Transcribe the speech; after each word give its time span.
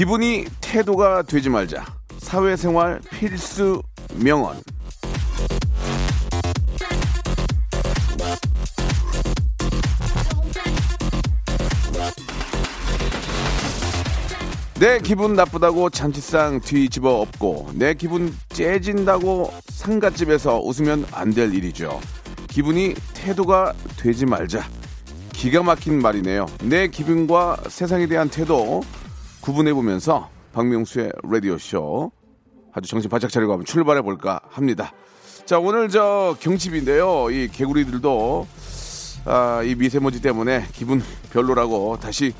기분이 0.00 0.46
태도가 0.62 1.24
되지 1.24 1.50
말자. 1.50 1.84
사회생활 2.16 3.02
필수 3.10 3.82
명언. 4.14 4.56
내 14.78 14.98
기분 15.00 15.34
나쁘다고 15.34 15.90
잔치상 15.90 16.60
뒤집어 16.60 17.20
엎고 17.20 17.72
내 17.74 17.92
기분 17.92 18.34
째진다고 18.48 19.52
상갓집에서 19.68 20.60
웃으면 20.60 21.04
안 21.12 21.34
될 21.34 21.52
일이죠. 21.54 22.00
기분이 22.48 22.94
태도가 23.12 23.74
되지 23.98 24.24
말자. 24.24 24.66
기가 25.34 25.62
막힌 25.62 26.00
말이네요. 26.00 26.46
내 26.62 26.88
기분과 26.88 27.58
세상에 27.68 28.06
대한 28.06 28.30
태도 28.30 28.82
구분해 29.40 29.72
보면서 29.72 30.28
박명수의 30.52 31.12
라디오 31.24 31.58
쇼 31.58 32.10
아주 32.72 32.88
정신 32.88 33.10
바짝 33.10 33.30
차리고 33.30 33.52
한번 33.52 33.64
출발해 33.64 34.02
볼까 34.02 34.40
합니다. 34.50 34.92
자 35.44 35.58
오늘 35.58 35.88
저 35.88 36.36
경칩인데요. 36.40 37.30
이 37.30 37.48
개구리들도 37.48 38.46
아, 39.24 39.62
이 39.64 39.74
미세먼지 39.74 40.22
때문에 40.22 40.66
기분 40.72 41.02
별로라고 41.32 41.98
다시 42.00 42.32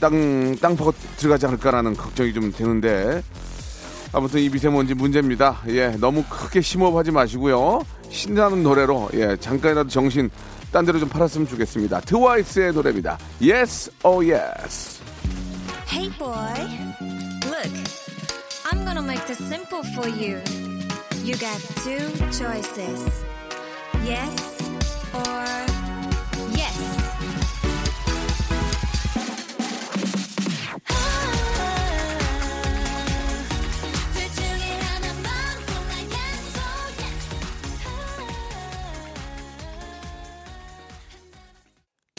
땅, 0.00 0.56
땅 0.56 0.76
파고 0.76 0.92
들어가지 1.16 1.46
않을까라는 1.46 1.96
걱정이 1.96 2.32
좀 2.32 2.52
되는데 2.52 3.22
아무튼 4.12 4.40
이 4.40 4.48
미세먼지 4.48 4.94
문제입니다. 4.94 5.62
예, 5.68 5.88
너무 5.88 6.22
크게 6.28 6.60
심호흡하지 6.60 7.10
마시고요. 7.10 7.82
신나는 8.10 8.62
노래로 8.62 9.10
예, 9.14 9.36
잠깐이라도 9.36 9.88
정신 9.88 10.30
딴 10.70 10.84
데로 10.84 10.98
좀 10.98 11.08
팔았으면 11.08 11.46
좋겠습니다. 11.48 12.00
트와이스의 12.00 12.72
노래입니다. 12.72 13.18
Yes, 13.40 13.90
oh 14.04 14.30
yes. 14.30 15.01
Hey 15.92 16.08
boy, 16.18 16.54
look, 17.50 17.72
I'm 18.64 18.82
gonna 18.82 19.02
make 19.02 19.26
this 19.26 19.36
simple 19.36 19.82
for 19.82 20.08
you. 20.08 20.40
You 21.22 21.36
got 21.36 21.60
two 21.84 22.08
choices 22.32 23.22
yes 24.02 24.62
or 25.12 25.71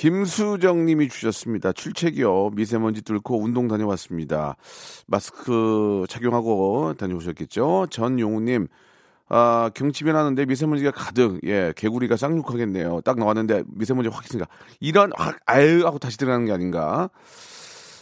김수정 0.03 0.84
님이 0.84 1.08
주셨습니다. 1.08 1.72
출첵이요. 1.72 2.50
미세먼지 2.56 3.03
뚫고 3.03 3.41
운동 3.41 3.69
다녀왔습니다. 3.69 4.58
마스크 5.08 6.03
착용하고 6.09 6.94
다녀오셨겠죠? 6.97 7.88
전용우 7.90 8.42
님, 8.42 8.68
아, 9.30 9.72
경치 9.74 10.03
변 10.03 10.18
하는데 10.18 10.46
미세먼지가 10.46 10.92
가득, 10.92 11.40
예, 11.46 11.72
개구리가 11.78 12.18
쌍욕하겠네요. 12.18 13.00
딱 13.06 13.18
나왔는데 13.18 13.63
미세먼지 13.68 14.09
확 14.09 14.25
있으니까. 14.25 14.50
이런 14.81 15.13
확, 15.16 15.40
아유, 15.46 15.86
하고 15.86 16.00
다시 16.00 16.18
들어가는 16.18 16.47
게 16.47 16.52
아닌가. 16.52 17.09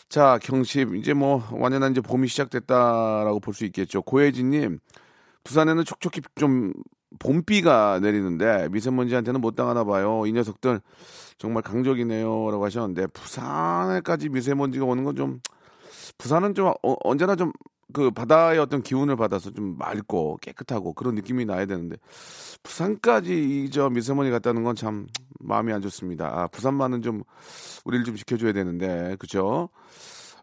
자, 0.09 0.39
경칩, 0.41 0.95
이제 0.95 1.13
뭐, 1.13 1.47
완연한 1.51 1.91
이제 1.91 2.01
봄이 2.01 2.27
시작됐다라고 2.29 3.39
볼 3.41 3.53
수 3.53 3.63
있겠죠. 3.65 4.01
고혜진 4.01 4.49
님, 4.49 4.79
부산에는 5.43 5.85
촉촉히 5.85 6.21
좀 6.33 6.73
봄비가 7.19 7.99
내리는데 8.01 8.69
미세먼지한테는 8.71 9.41
못 9.41 9.55
당하나 9.55 9.83
봐요. 9.83 10.23
이 10.25 10.31
녀석들 10.33 10.81
정말 11.37 11.63
강적이네요라고 11.63 12.63
하셨는데 12.65 13.07
부산에까지 13.07 14.29
미세먼지가 14.29 14.85
오는 14.85 15.03
건 15.03 15.15
좀 15.15 15.39
부산은 16.17 16.53
좀 16.55 16.67
어, 16.83 16.95
언제나 17.03 17.35
좀 17.35 17.51
그 17.93 18.09
바다의 18.11 18.57
어떤 18.59 18.81
기운을 18.83 19.17
받아서 19.17 19.51
좀 19.51 19.75
맑고 19.77 20.37
깨끗하고 20.41 20.93
그런 20.93 21.13
느낌이 21.15 21.43
나야 21.45 21.65
되는데 21.65 21.97
부산까지 22.63 23.33
이 23.65 23.69
저 23.69 23.89
미세먼지 23.89 24.31
갔다는 24.31 24.63
건 24.63 24.75
참 24.77 25.07
마음이 25.41 25.73
안 25.73 25.81
좋습니다. 25.81 26.27
아, 26.27 26.47
부산만은 26.47 27.01
좀 27.01 27.23
우리를 27.85 28.05
좀 28.05 28.15
지켜줘야 28.15 28.53
되는데 28.53 29.15
그죠? 29.19 29.67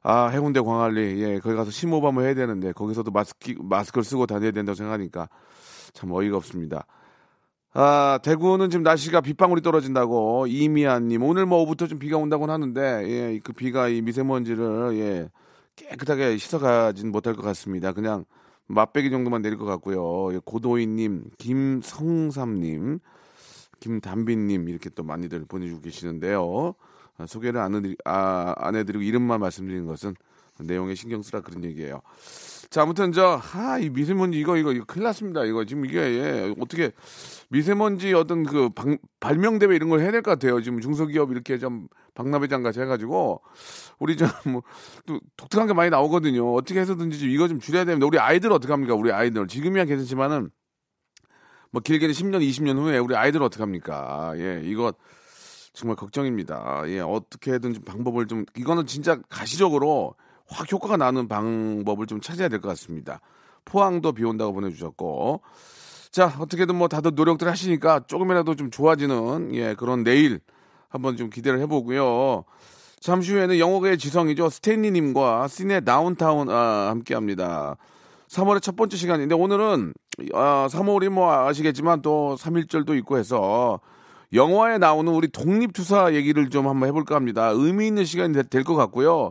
아 0.02 0.26
해운대 0.28 0.60
광안리 0.60 1.22
예 1.22 1.38
거기 1.40 1.56
가서 1.56 1.70
심호흡 1.70 2.04
한번 2.04 2.24
해야 2.24 2.34
되는데 2.34 2.72
거기서도 2.72 3.10
마스크 3.12 3.54
마스크를 3.58 4.04
쓰고 4.04 4.26
다녀야 4.26 4.50
된다고 4.50 4.74
생각하니까 4.74 5.28
참 5.93 6.12
어이가 6.12 6.37
없습니다. 6.37 6.87
아, 7.75 8.19
대구는 8.22 8.71
지금 8.71 8.82
날씨가 8.82 9.21
빗방울이 9.21 9.62
떨어진다고 9.62 10.47
이미아님 10.49 11.22
오늘 11.22 11.47
뭐 11.47 11.59
오후부터 11.59 11.87
좀 11.87 11.99
비가 11.99 12.16
온다고는 12.16 12.53
하는데 12.53 12.81
예, 12.81 13.41
그 13.44 13.53
비가 13.53 13.88
이 13.88 14.00
미세먼지를 14.00 14.97
예, 14.98 15.31
깨끗하게 15.77 16.37
씻어가진 16.38 17.12
못할 17.12 17.34
것 17.34 17.43
같습니다. 17.43 17.93
그냥 17.93 18.25
맛배기 18.66 19.10
정도만 19.10 19.43
내릴 19.43 19.59
것 19.59 19.65
같고요. 19.65 20.34
예, 20.34 20.41
고도희님, 20.44 21.31
김성삼님, 21.38 22.98
김담빈님 23.81 24.69
이렇게 24.69 24.91
또 24.91 25.03
많이들 25.03 25.44
보내주고 25.47 25.81
계시는데요. 25.82 26.75
아, 27.19 27.27
소개를 27.27 27.60
안, 27.60 27.75
해드리, 27.75 27.97
아, 28.04 28.54
안 28.56 28.77
해드리고 28.77 29.03
이름만 29.03 29.41
말씀드리는 29.41 29.87
것은 29.87 30.15
내용에 30.64 30.94
신경 30.94 31.22
쓰라 31.22 31.41
그런 31.41 31.64
얘기예요. 31.64 32.00
자, 32.70 32.82
아무튼 32.82 33.12
저, 33.12 33.41
아, 33.54 33.78
이 33.78 33.88
미세먼지 33.88 34.38
이거, 34.38 34.56
이거, 34.58 34.72
이거 34.72 34.84
큰일 34.84 35.04
났습니다. 35.04 35.44
이거 35.44 35.64
지금 35.64 35.86
이게, 35.86 35.98
예, 35.98 36.54
어떻게 36.60 36.92
미세먼지 37.48 38.12
어떤 38.12 38.44
그 38.44 38.68
방, 38.70 38.98
발명대회 39.20 39.74
이런 39.74 39.88
걸 39.88 40.00
해야 40.00 40.10
될 40.10 40.20
것 40.22 40.32
같아요. 40.32 40.60
지금 40.60 40.80
중소기업 40.80 41.30
이렇게 41.30 41.58
좀 41.58 41.88
박람회장 42.14 42.62
같이 42.62 42.80
해가지고, 42.80 43.41
우리 43.98 44.16
좀, 44.18 44.28
뭐, 44.52 44.62
또 45.06 45.18
독특한 45.36 45.66
게 45.66 45.72
많이 45.72 45.88
나오거든요. 45.91 46.52
어떻게 46.54 46.80
해서든지 46.80 47.18
좀 47.18 47.28
이거 47.30 47.48
좀 47.48 47.58
줄여야 47.58 47.84
됩니다. 47.86 48.06
우리 48.06 48.18
아이들 48.18 48.52
어떡합니까? 48.52 48.94
우리 48.94 49.12
아이들. 49.12 49.47
지금이야 49.47 49.86
괜찮지만은, 49.86 50.50
뭐 51.70 51.80
길게는 51.82 52.14
10년, 52.14 52.41
20년 52.47 52.76
후에 52.78 52.98
우리 52.98 53.14
아이들 53.16 53.42
어떡합니까? 53.42 54.34
예, 54.36 54.60
이거 54.64 54.92
정말 55.72 55.97
걱정입니다. 55.97 56.82
예, 56.88 57.00
어떻게든 57.00 57.72
좀 57.74 57.84
방법을 57.84 58.26
좀, 58.26 58.44
이거는 58.56 58.86
진짜 58.86 59.18
가시적으로 59.30 60.14
확 60.48 60.70
효과가 60.72 60.97
나는 60.97 61.28
방법을 61.28 62.06
좀 62.06 62.20
찾아야 62.20 62.48
될 62.48 62.60
것 62.60 62.69
같습니다. 62.69 63.20
포항도 63.64 64.12
비 64.12 64.25
온다고 64.25 64.53
보내주셨고. 64.53 65.42
자, 66.10 66.34
어떻게든 66.38 66.75
뭐 66.75 66.88
다들 66.88 67.12
노력들 67.14 67.48
하시니까 67.48 68.00
조금이라도 68.06 68.54
좀 68.54 68.70
좋아지는, 68.70 69.54
예, 69.54 69.75
그런 69.75 70.04
내일 70.04 70.41
한번 70.88 71.16
좀 71.16 71.28
기대를 71.28 71.60
해보고요. 71.60 72.44
잠시 73.00 73.32
후에는 73.32 73.59
영어계의 73.59 73.98
지성이죠. 73.98 74.48
스탠리님과 74.48 75.48
시네 75.48 75.80
다운타운, 75.80 76.48
아, 76.50 76.89
함께 76.89 77.15
합니다. 77.15 77.77
3월의 78.28 78.62
첫 78.62 78.74
번째 78.74 78.97
시간인데 78.97 79.34
오늘은, 79.34 79.92
아, 80.34 80.66
3월이 80.71 81.10
뭐 81.10 81.30
아시겠지만 81.30 82.03
또 82.03 82.36
3일절도 82.41 82.97
있고 82.98 83.18
해서 83.18 83.80
영화에 84.33 84.78
나오는 84.78 85.12
우리 85.12 85.28
독립투사 85.28 86.15
얘기를 86.15 86.48
좀 86.50 86.66
한번 86.68 86.89
해볼까 86.89 87.15
합니다. 87.15 87.50
의미 87.54 87.86
있는 87.86 88.04
시간이 88.04 88.34
될 88.50 88.65
것 88.65 88.74
같고요. 88.74 89.30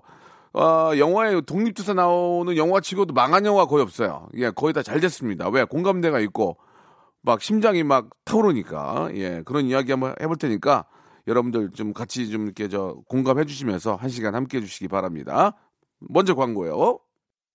어, 0.60 0.98
영화에 0.98 1.42
독립투사 1.42 1.94
나오는 1.94 2.58
영화 2.58 2.80
치고도 2.82 3.14
망한 3.14 3.46
영화 3.46 3.66
거의 3.66 3.84
없어요. 3.84 4.28
예, 4.36 4.50
거의 4.50 4.74
다 4.74 4.82
잘 4.82 5.00
됐습니다. 5.00 5.50
왜? 5.50 5.64
공감대가 5.66 6.20
있고, 6.22 6.58
막 7.22 7.42
심장이 7.42 7.84
막 7.84 8.10
타오르니까, 8.26 9.10
예, 9.14 9.44
그런 9.46 9.66
이야기 9.66 9.92
한번 9.92 10.16
해볼 10.20 10.38
테니까, 10.38 10.86
여러분들 11.28 11.72
좀 11.74 11.94
같이 11.94 12.30
좀 12.30 12.46
이렇게 12.46 12.70
저 12.70 12.96
공감해 13.08 13.46
주시면서 13.46 13.96
한 13.96 14.10
시간 14.10 14.34
함께 14.34 14.58
해 14.58 14.62
주시기 14.62 14.88
바랍니다. 14.88 15.54
먼저 16.00 16.34
광고요. 16.34 17.00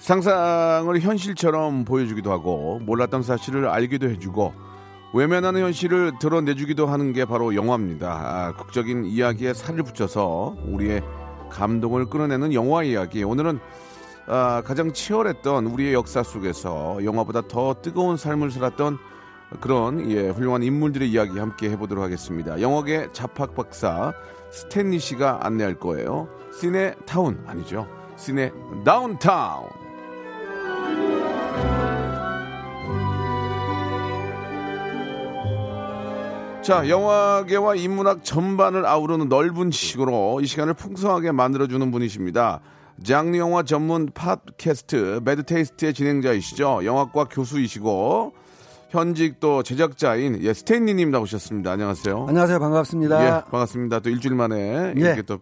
상상을 0.00 0.98
현실처럼 0.98 1.84
보여주기도 1.84 2.32
하고 2.32 2.80
몰랐던 2.82 3.22
사실을 3.22 3.68
알기도 3.68 4.08
해주고 4.08 4.54
외면하는 5.12 5.60
현실을 5.60 6.12
드러내주기도 6.18 6.86
하는 6.86 7.12
게 7.12 7.24
바로 7.26 7.54
영화입니다. 7.54 8.08
아, 8.08 8.52
극적인 8.56 9.04
이야기에 9.04 9.52
살을 9.52 9.82
붙여서 9.82 10.56
우리의 10.68 11.02
감동을 11.50 12.06
끌어내는 12.06 12.54
영화 12.54 12.82
이야기. 12.82 13.24
오늘은 13.24 13.58
아, 14.26 14.62
가장 14.64 14.92
치열했던 14.92 15.66
우리의 15.66 15.92
역사 15.92 16.22
속에서 16.22 17.04
영화보다 17.04 17.42
더 17.42 17.74
뜨거운 17.82 18.16
삶을 18.16 18.52
살았던 18.52 18.98
그런 19.60 20.10
예, 20.12 20.28
훌륭한 20.28 20.62
인물들의 20.62 21.10
이야기 21.10 21.38
함께 21.38 21.68
해보도록 21.70 22.02
하겠습니다. 22.04 22.60
영화계 22.60 23.08
잡학 23.12 23.54
박사 23.54 24.14
스탠리 24.50 25.00
씨가 25.00 25.40
안내할 25.42 25.74
거예요. 25.74 26.28
시네 26.58 26.94
타운 27.04 27.42
아니죠? 27.46 27.88
시네 28.16 28.52
다운타운. 28.84 29.89
자, 36.70 36.88
영화계와 36.88 37.74
인문학 37.74 38.22
전반을 38.22 38.86
아우르는 38.86 39.28
넓은 39.28 39.72
지식으로 39.72 40.40
이 40.40 40.46
시간을 40.46 40.74
풍성하게 40.74 41.32
만들어주는 41.32 41.90
분이십니다. 41.90 42.60
장르 43.02 43.36
영화 43.38 43.64
전문 43.64 44.08
팟캐스트 44.14 45.22
매드테이스트의 45.24 45.92
진행자이시죠. 45.92 46.82
영화과 46.84 47.24
교수이시고 47.24 48.34
현직 48.90 49.40
또 49.40 49.64
제작자인 49.64 50.38
예, 50.44 50.54
스탠리님 50.54 51.10
나오셨습니다. 51.10 51.72
안녕하세요. 51.72 52.26
안녕하세요. 52.28 52.60
반갑습니다. 52.60 53.26
예, 53.26 53.30
반갑습니다. 53.50 53.98
또 53.98 54.10
일주일 54.10 54.36
만에 54.36 54.92
예. 54.96 55.00
이렇게 55.00 55.22
또 55.22 55.40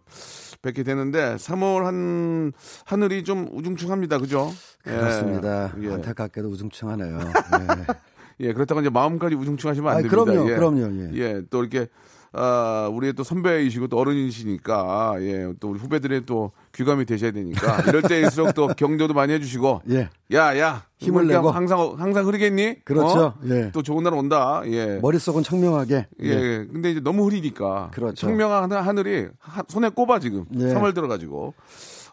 뵙게 0.62 0.82
되는데 0.82 1.36
3월 1.36 1.84
한 1.84 2.52
하늘이 2.86 3.22
좀 3.24 3.50
우중충합니다. 3.52 4.16
그죠? 4.16 4.50
예. 4.86 4.92
그렇습니다. 4.92 5.74
예. 5.82 5.92
안타깝게도 5.92 6.48
우중충하네요. 6.48 7.18
네. 7.18 7.94
예, 8.40 8.52
그렇다고 8.52 8.80
이제 8.80 8.90
마음까지 8.90 9.34
우중충하시면 9.34 9.90
안 9.90 9.96
아이, 9.98 10.02
됩니다. 10.02 10.24
그럼요, 10.24 10.50
예. 10.50 10.54
그럼요, 10.54 11.16
예. 11.16 11.42
또 11.50 11.60
이렇게 11.64 11.88
아, 12.32 12.90
우리의 12.92 13.14
또 13.14 13.24
선배이시고 13.24 13.88
또 13.88 13.96
어른이시니까 13.98 15.16
예, 15.20 15.52
또 15.60 15.70
우리 15.70 15.78
후배들의 15.80 16.26
또 16.26 16.52
귀감이 16.74 17.06
되셔야 17.06 17.30
되니까 17.30 17.80
이럴 17.88 18.02
때일수록 18.02 18.54
또 18.54 18.68
격려도 18.68 19.14
많이 19.14 19.32
해주시고 19.32 19.82
예. 19.90 20.10
야, 20.34 20.58
야, 20.58 20.84
힘을 20.98 21.26
내고. 21.26 21.50
항상 21.50 21.94
항상 21.98 22.26
흐리겠니? 22.26 22.84
그렇죠. 22.84 23.18
어? 23.18 23.34
예. 23.46 23.70
또 23.72 23.82
좋은 23.82 24.04
날 24.04 24.12
온다. 24.12 24.62
예. 24.66 24.98
머릿속은 25.00 25.42
청명하게. 25.42 26.06
예, 26.22 26.28
예. 26.28 26.66
근데 26.70 26.90
이제 26.90 27.00
너무 27.00 27.24
흐리니까. 27.26 27.90
그렇죠. 27.94 28.14
청명한 28.14 28.64
하늘- 28.64 28.86
하늘이 28.86 29.28
하- 29.38 29.62
손에 29.66 29.88
꼽아 29.88 30.18
지금. 30.20 30.44
예. 30.54 30.64
3월 30.74 30.94
들어가지고. 30.94 31.54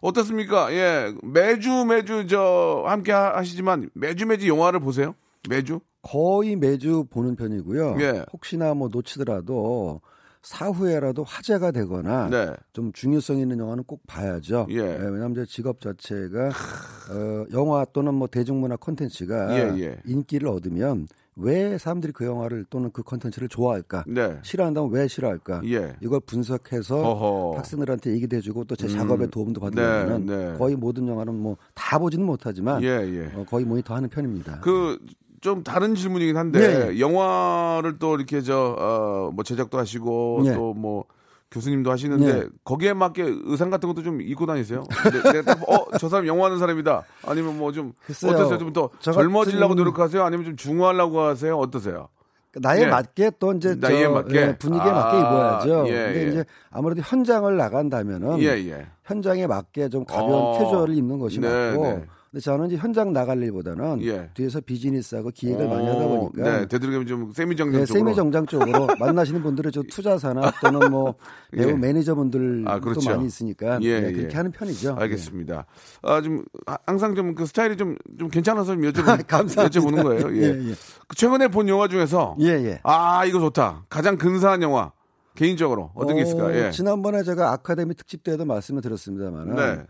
어떻습니까? 0.02 0.72
예. 0.74 1.14
매주 1.24 1.84
매주 1.86 2.26
저 2.28 2.84
함께 2.88 3.12
하- 3.12 3.36
하시지만 3.38 3.90
매주 3.94 4.26
매주 4.26 4.48
영화를 4.48 4.80
보세요? 4.80 5.14
매주? 5.50 5.80
거의 6.06 6.56
매주 6.56 7.06
보는 7.10 7.36
편이고요. 7.36 7.98
예. 8.00 8.24
혹시나 8.32 8.74
뭐 8.76 8.90
놓치더라도 8.92 10.02
사후에라도 10.44 11.24
화제가 11.24 11.72
되거나 11.72 12.30
네. 12.30 12.54
좀 12.72 12.92
중요성 12.94 13.40
있는 13.40 13.58
영화는 13.58 13.84
꼭 13.86 14.04
봐야죠. 14.06 14.68
예. 14.70 14.80
왜냐하면 14.82 15.34
제 15.34 15.46
직업 15.46 15.82
자체가 15.82 16.50
어, 16.50 17.46
영화 17.54 17.84
또는 17.86 18.14
뭐 18.14 18.28
대중문화 18.28 18.76
콘텐츠가 18.76 19.58
예, 19.58 19.82
예. 19.82 19.98
인기를 20.06 20.48
얻으면 20.48 21.08
왜 21.38 21.78
사람들이 21.80 22.14
그 22.14 22.24
영화를 22.26 22.66
또는 22.70 22.92
그 22.94 23.02
콘텐츠를 23.02 23.50
좋아할까? 23.50 24.06
네. 24.08 24.38
싫어한다면 24.44 24.92
왜 24.92 25.08
싫어할까? 25.08 25.62
예. 25.66 25.96
이걸 26.02 26.20
분석해서 26.20 27.02
허허. 27.02 27.58
학생들한테 27.58 28.12
얘기도 28.12 28.38
해주고 28.38 28.66
또제 28.66 28.86
음. 28.86 28.90
작업에 28.90 29.26
도움도 29.28 29.60
받으려면 29.60 30.26
네, 30.28 30.52
네. 30.52 30.58
거의 30.60 30.76
모든 30.76 31.08
영화는 31.08 31.34
뭐 31.34 31.58
다 31.74 32.00
보지는 32.00 32.26
못하지만 32.26 32.84
예, 32.84 32.88
예. 32.88 33.32
어, 33.36 33.46
거의 33.50 33.66
모니터하는 33.66 34.10
편입니다. 34.10 34.60
그 34.62 34.98
좀 35.46 35.62
다른 35.62 35.94
질문이긴 35.94 36.38
한데 36.38 36.60
예, 36.60 36.90
예. 36.90 37.00
영화를 37.00 38.00
또 38.00 38.16
이렇게 38.16 38.42
저뭐 38.42 39.36
제작도 39.46 39.78
하시고 39.78 40.42
예. 40.46 40.54
또뭐 40.56 41.04
교수님도 41.52 41.92
하시는데 41.92 42.28
예. 42.28 42.48
거기에 42.64 42.94
맞게 42.94 43.24
의상 43.44 43.70
같은 43.70 43.88
것도 43.88 44.02
좀 44.02 44.22
입고 44.22 44.48
다니세요? 44.48 44.86
근데 45.04 45.22
내가 45.22 45.54
딱, 45.54 45.70
어, 45.70 45.86
저 46.00 46.10
사람 46.10 46.26
영화하는 46.26 46.58
사람이다. 46.58 47.04
아니면 47.28 47.60
뭐 47.60 47.72
좀. 47.72 47.94
어떠세요? 48.10 48.58
좀더저 48.58 49.12
젊어지려고 49.12 49.76
노력하세요? 49.76 50.24
아니면 50.24 50.46
좀 50.46 50.56
중후하려고 50.56 51.20
하세요? 51.20 51.56
어떠세요? 51.60 52.10
나이에 52.56 52.86
예. 52.86 52.88
맞게 52.88 53.32
또 53.38 53.54
이제 53.54 53.80
저, 53.80 54.10
맞게? 54.10 54.36
예, 54.36 54.58
분위기에 54.58 54.90
아, 54.90 54.94
맞게 54.96 55.18
입어야죠. 55.20 55.86
예, 55.90 56.06
근데 56.06 56.26
예. 56.26 56.28
이제 56.30 56.46
아무래도 56.72 57.04
현장을 57.06 57.56
나간다면은 57.56 58.40
예, 58.40 58.48
예. 58.48 58.88
현장에 59.04 59.46
맞게 59.46 59.90
좀 59.90 60.06
가벼운 60.06 60.34
어. 60.34 60.58
캐주얼을 60.58 60.96
입는 60.96 61.20
것이 61.20 61.40
네, 61.40 61.72
맞고 61.72 61.84
네. 61.84 62.06
근데 62.36 62.44
저는 62.44 62.68
이제 62.68 62.76
현장 62.76 63.14
나갈 63.14 63.42
일보다는 63.42 64.04
예. 64.04 64.30
뒤에서 64.34 64.60
비즈니스하고 64.60 65.32
기획을 65.34 65.70
많이 65.70 65.88
하다 65.88 66.00
어, 66.04 66.30
보니까 66.30 66.44
네, 66.60 66.66
되도록이면 66.66 67.08
좀 67.08 67.32
세미정장 67.32 67.80
네, 67.80 67.86
쪽으로. 67.86 68.00
세미 68.04 68.14
정장 68.14 68.46
쪽으로 68.46 68.88
만나시는 69.00 69.42
분들은 69.42 69.72
저 69.72 69.82
투자사나 69.84 70.52
또는 70.60 70.92
뭐 70.92 71.16
배우 71.52 71.70
예. 71.70 71.74
매니저분들도 71.74 72.70
아, 72.70 72.82
그렇죠. 72.82 73.10
많이 73.10 73.26
있으니까 73.26 73.80
예, 73.84 74.02
네, 74.02 74.08
예. 74.10 74.12
그렇게 74.12 74.36
하는 74.36 74.52
편이죠. 74.52 74.98
알겠습니다. 75.00 75.66
아, 76.02 76.22
좀, 76.22 76.44
아, 76.66 76.78
항상 76.86 77.16
좀 77.16 77.36
그 77.36 77.46
스타일이 77.46 77.78
좀, 77.78 77.96
좀 78.20 78.28
괜찮아서 78.28 78.74
좀 78.74 78.82
여쭤보는, 78.82 79.28
감사합니다. 79.28 79.68
여쭤보는 79.68 80.04
거예요. 80.04 80.36
예. 80.36 80.42
예, 80.42 80.70
예. 80.72 80.74
그 81.08 81.16
최근에 81.16 81.48
본 81.48 81.70
영화 81.70 81.88
중에서. 81.88 82.36
예, 82.42 82.48
예. 82.48 82.80
아, 82.84 83.24
이거 83.24 83.40
좋다. 83.40 83.86
가장 83.90 84.18
근사한 84.18 84.62
영화. 84.62 84.92
개인적으로. 85.36 85.92
어떤 85.96 86.16
게 86.16 86.24
있을까요? 86.24 86.54
예. 86.58 86.72
지난번에 86.72 87.24
제가 87.24 87.52
아카데미 87.52 87.94
특집 87.96 88.24
때도 88.24 88.44
말씀을 88.46 88.82
드렸습니다만 88.82 89.56
네. 89.56 89.84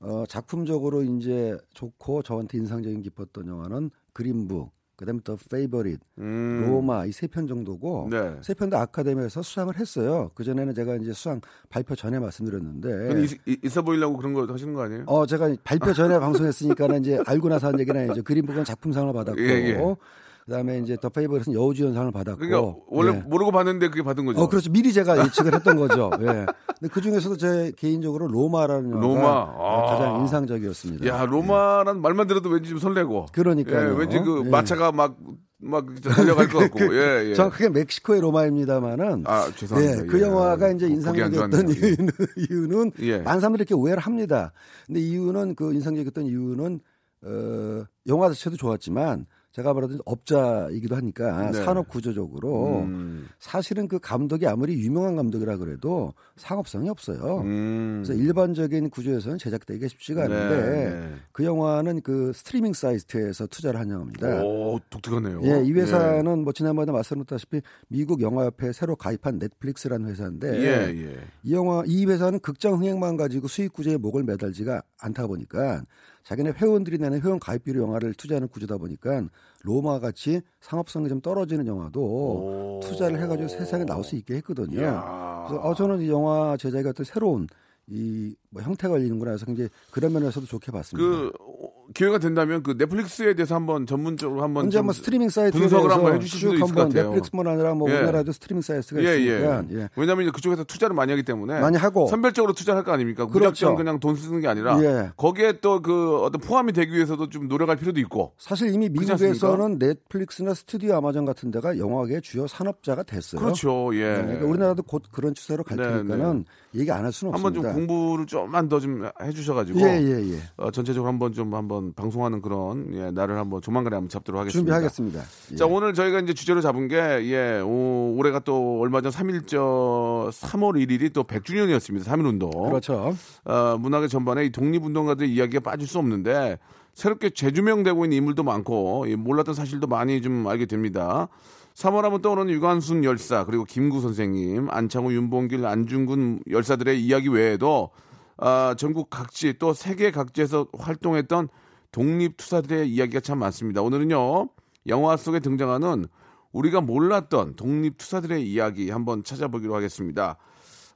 어, 0.00 0.24
작품적으로 0.28 1.02
이제 1.02 1.56
좋고 1.74 2.22
저한테 2.22 2.58
인상적인 2.58 3.02
깊었던 3.02 3.46
영화는 3.48 3.90
그린북, 4.12 4.70
그다음에 4.96 5.20
더 5.24 5.36
페이버릿, 5.50 6.00
음. 6.18 6.66
로마 6.68 7.04
이 7.06 7.10
세 7.10 7.26
편 7.28 7.46
정도고 7.46 8.08
네. 8.10 8.36
세편다 8.42 8.80
아카데미에서 8.80 9.42
수상을 9.42 9.76
했어요. 9.78 10.30
그 10.34 10.42
전에는 10.44 10.74
제가 10.74 10.96
이제 10.96 11.12
수상 11.12 11.40
발표 11.68 11.94
전에 11.94 12.18
말씀드렸는데. 12.18 13.22
있, 13.22 13.30
있- 13.46 13.64
있어 13.64 13.82
보이려고 13.82 14.16
그런 14.16 14.32
거 14.32 14.44
하시는 14.46 14.72
거 14.74 14.82
아니에요? 14.82 15.04
어, 15.06 15.26
제가 15.26 15.54
발표 15.64 15.92
전에 15.92 16.18
방송했으니까는 16.20 17.00
이제 17.00 17.18
알고 17.26 17.48
나서 17.48 17.68
한 17.68 17.78
얘기는 17.80 17.98
아니죠. 18.00 18.22
그린북은 18.22 18.64
작품상을 18.64 19.12
받았고, 19.12 19.40
예, 19.40 19.48
예. 19.70 19.96
그다음에 20.46 20.78
이제 20.78 20.96
더 21.00 21.08
페이버릿은 21.08 21.52
여우주연상을 21.54 22.12
받았고. 22.12 22.38
그러니까 22.38 22.78
원래 22.86 23.16
예. 23.16 23.22
모르고 23.26 23.50
봤는데 23.50 23.88
그게 23.88 24.02
받은 24.02 24.24
거죠. 24.26 24.40
어, 24.40 24.48
그렇죠. 24.48 24.70
미리 24.70 24.92
제가 24.92 25.18
예측을 25.24 25.54
했던 25.54 25.76
거죠. 25.76 26.10
예. 26.20 26.24
근데 26.24 26.88
그 26.92 27.00
중에서도 27.00 27.36
제 27.36 27.72
개인적으로 27.76 28.28
로마라는 28.28 28.92
영화가 28.92 29.06
로마. 29.06 29.28
아. 29.28 29.86
가장 29.90 30.20
인상적이었습니다. 30.20 31.06
야, 31.06 31.26
로마란 31.26 32.00
말만 32.00 32.28
들어도 32.28 32.48
왠지 32.48 32.70
좀 32.70 32.78
설레고. 32.78 33.26
그러니까요. 33.32 33.92
예, 33.92 33.98
왠지 33.98 34.20
그 34.20 34.44
예. 34.46 34.48
마차가 34.48 34.92
막, 34.92 35.16
막 35.58 35.86
달려갈 36.00 36.48
것 36.48 36.60
같고. 36.60 36.78
예, 36.94 37.30
예. 37.30 37.34
정확하게 37.34 37.70
멕시코의 37.70 38.20
로마입니다만은 38.20 39.24
아, 39.26 39.50
죄송합니다. 39.56 40.02
네, 40.02 40.06
그 40.06 40.20
예. 40.20 40.22
영화가 40.26 40.70
이제 40.70 40.86
안 40.86 40.92
인상적이었던. 40.92 41.70
예. 41.70 41.74
이유는, 41.74 42.10
이유는 42.36 42.92
예. 43.00 43.18
많은 43.18 43.40
사람들이 43.40 43.62
이렇게 43.62 43.74
오해를 43.74 43.98
합니다. 44.00 44.52
근데 44.86 45.00
이유는 45.00 45.56
그 45.56 45.74
인상적이었던 45.74 46.24
이유는 46.26 46.80
어, 47.24 47.84
영화 48.06 48.28
자체도 48.28 48.56
좋았지만 48.56 49.26
제가 49.56 49.72
말하던 49.72 50.00
업자이기도 50.04 50.96
하니까 50.96 51.50
네. 51.50 51.64
산업 51.64 51.88
구조적으로 51.88 52.80
음. 52.80 53.26
사실은 53.38 53.88
그 53.88 53.98
감독이 53.98 54.46
아무리 54.46 54.78
유명한 54.82 55.16
감독이라 55.16 55.56
그래도 55.56 56.12
상업성이 56.36 56.90
없어요. 56.90 57.38
음. 57.38 58.02
그래서 58.04 58.20
일반적인 58.20 58.90
구조에서는 58.90 59.38
제작되기가 59.38 59.88
쉽지가 59.88 60.28
네, 60.28 60.34
않은데 60.34 60.90
네. 60.90 61.14
그 61.32 61.44
영화는 61.44 62.02
그 62.02 62.32
스트리밍 62.34 62.74
사이트에서 62.74 63.46
투자를 63.46 63.80
한 63.80 63.88
영화입니다. 63.88 64.44
오, 64.44 64.78
독특하네요. 64.90 65.40
예, 65.44 65.64
이 65.64 65.72
회사는 65.72 66.44
뭐 66.44 66.52
지난번에 66.52 66.92
말씀드렸다시피 66.92 67.62
미국 67.88 68.20
영화협회에 68.20 68.74
새로 68.74 68.94
가입한 68.94 69.38
넷플릭스라는 69.38 70.10
회사인데 70.10 70.48
예, 70.54 71.02
예. 71.02 71.18
이 71.44 71.54
영화 71.54 71.82
이 71.86 72.04
회사는 72.04 72.40
극장 72.40 72.74
흥행만 72.74 73.16
가지고 73.16 73.48
수익 73.48 73.72
구조에 73.72 73.96
목을 73.96 74.22
매달지가 74.24 74.82
않다 75.00 75.26
보니까 75.26 75.82
자기네 76.26 76.50
회원들이 76.56 76.98
내는 76.98 77.20
회원 77.22 77.38
가입비로 77.38 77.80
영화를 77.80 78.12
투자하는 78.14 78.48
구조다 78.48 78.78
보니까 78.78 79.22
로마 79.62 80.00
같이 80.00 80.40
상업성이 80.60 81.08
좀 81.08 81.20
떨어지는 81.20 81.68
영화도 81.68 82.00
오. 82.02 82.80
투자를 82.82 83.22
해가지고 83.22 83.46
세상에 83.46 83.84
나올 83.84 84.02
수 84.02 84.16
있게 84.16 84.34
했거든요. 84.38 84.80
이야. 84.80 85.44
그래서 85.46 85.62
어, 85.62 85.72
저는 85.74 86.00
이 86.00 86.08
영화 86.08 86.56
제작이 86.56 86.88
어떤 86.88 87.04
새로운 87.04 87.46
이 87.88 88.34
뭐 88.50 88.60
형태가 88.62 88.94
열리는구나 88.94 89.30
해서 89.32 89.46
굉장히 89.46 89.70
그런 89.92 90.12
면에서도 90.12 90.46
좋게 90.46 90.72
봤습니다. 90.72 91.08
그 91.08 91.32
어, 91.38 91.65
기회가 91.94 92.18
된다면 92.18 92.62
그 92.62 92.74
넷플릭스에 92.76 93.34
대해서 93.34 93.54
한번 93.54 93.86
전문적으로 93.86 94.42
한번 94.42 94.64
언제 94.64 94.74
좀 94.76 94.80
한번 94.80 94.94
스트리밍 94.94 95.28
사이트에 95.28 95.60
분석을 95.60 95.90
한번 95.90 96.14
해주실 96.16 96.38
수도 96.40 96.50
쭉 96.52 96.64
있을 96.64 96.74
것 96.74 96.82
같아요. 96.82 97.02
넷플릭스뿐 97.04 97.46
아니라 97.46 97.74
뭐 97.74 97.90
예. 97.90 97.94
우리나라도 97.96 98.32
스트리밍 98.32 98.62
사이트가 98.62 99.02
예, 99.02 99.18
있으니까 99.18 99.64
예. 99.70 99.76
예. 99.76 99.88
왜냐하면 99.96 100.32
그쪽에서 100.32 100.64
투자를 100.64 100.94
많이 100.94 101.12
하기 101.12 101.22
때문에 101.22 101.60
많이 101.60 101.76
하고. 101.76 102.06
선별적으로 102.08 102.52
투자할 102.52 102.84
거 102.84 102.92
아닙니까? 102.92 103.26
그렇죠. 103.26 103.48
무작정 103.48 103.76
그냥 103.76 104.00
돈 104.00 104.16
쓰는 104.16 104.40
게 104.40 104.48
아니라 104.48 104.82
예. 104.82 105.10
거기에 105.16 105.60
또 105.60 105.80
그 105.86 106.18
어떤 106.22 106.40
포함이 106.40 106.72
되기 106.72 106.94
위해서도 106.94 107.28
좀 107.28 107.48
노력할 107.48 107.76
필요도 107.76 108.00
있고. 108.00 108.32
사실 108.38 108.72
이미? 108.74 108.88
미국에서는 108.88 109.78
넷플릭스나 109.78 110.54
스튜디오 110.54 110.94
아마존 110.96 111.24
같은 111.24 111.50
데가 111.50 111.78
영화계의 111.78 112.22
주요 112.22 112.46
산업자가 112.46 113.02
됐어요. 113.02 113.40
그렇죠. 113.40 113.90
예. 113.94 114.16
네, 114.16 114.22
그러니까 114.22 114.46
우리나라도 114.46 114.82
곧 114.82 115.02
그런 115.12 115.34
추세로 115.34 115.62
갈 115.62 115.76
네, 115.76 115.84
테니까는 115.84 116.44
얘기 116.76 116.90
안 116.90 117.04
할 117.04 117.12
수는 117.12 117.32
한번 117.34 117.50
없습니다. 117.52 117.72
좀 117.74 117.86
공부를 117.86 118.26
좀만 118.26 118.68
더 118.68 118.78
좀 118.80 119.08
해주셔가지고 119.22 119.80
예, 119.80 119.84
예, 120.02 120.32
예. 120.34 120.38
어, 120.56 120.70
전체적으로 120.70 121.08
한번 121.08 121.32
좀 121.32 121.54
한번 121.54 121.66
한번 121.76 121.92
방송하는 121.94 122.40
그런 122.42 122.92
예, 122.94 123.10
날을 123.10 123.36
한번 123.38 123.60
조만간에 123.60 123.96
한번 123.96 124.08
잡도록 124.08 124.40
하겠습니다. 124.40 124.58
준비하겠습니다. 124.74 125.22
예. 125.52 125.56
자 125.56 125.66
오늘 125.66 125.94
저희가 125.94 126.20
이제 126.20 126.32
주제로 126.34 126.60
잡은 126.60 126.88
게 126.88 126.96
예, 126.96 127.60
오, 127.60 128.14
올해가 128.16 128.38
또 128.40 128.80
얼마 128.80 129.00
전 129.00 129.10
3일저 129.12 130.30
3월 130.30 130.74
1일이 130.86 131.12
또 131.12 131.24
100주년이었습니다. 131.24 132.04
3일 132.04 132.26
운동. 132.26 132.50
그렇죠. 132.50 133.14
어, 133.44 133.76
문학의 133.78 134.08
전반에 134.08 134.44
이 134.44 134.50
독립운동가들의 134.50 135.30
이야기가 135.32 135.60
빠질 135.60 135.86
수 135.88 135.98
없는데 135.98 136.58
새롭게 136.94 137.30
재조명되고 137.30 138.04
있는 138.06 138.16
인물도 138.18 138.42
많고 138.42 139.06
이 139.06 139.16
몰랐던 139.16 139.54
사실도 139.54 139.86
많이 139.86 140.22
좀 140.22 140.46
알게 140.46 140.66
됩니다. 140.66 141.28
3월 141.76 142.02
하면 142.02 142.22
떠오르는 142.22 142.52
유관순 142.54 143.04
열사 143.04 143.44
그리고 143.44 143.64
김구 143.64 144.00
선생님, 144.00 144.70
안창호, 144.70 145.12
윤봉길, 145.12 145.66
안중근 145.66 146.40
열사들의 146.50 147.02
이야기 147.02 147.28
외에도 147.28 147.90
아, 148.38 148.74
전국 148.78 149.10
각지 149.10 149.58
또 149.58 149.74
세계 149.74 150.10
각지에서 150.10 150.68
활동했던 150.72 151.48
독립투사들의 151.92 152.88
이야기가 152.88 153.20
참 153.20 153.38
많습니다. 153.38 153.82
오늘은요 153.82 154.48
영화 154.86 155.16
속에 155.18 155.40
등장하는 155.40 156.06
우리가 156.52 156.80
몰랐던 156.80 157.56
독립투사들의 157.56 158.50
이야기 158.50 158.88
한번 158.90 159.22
찾아보기로 159.22 159.74
하겠습니다. 159.74 160.38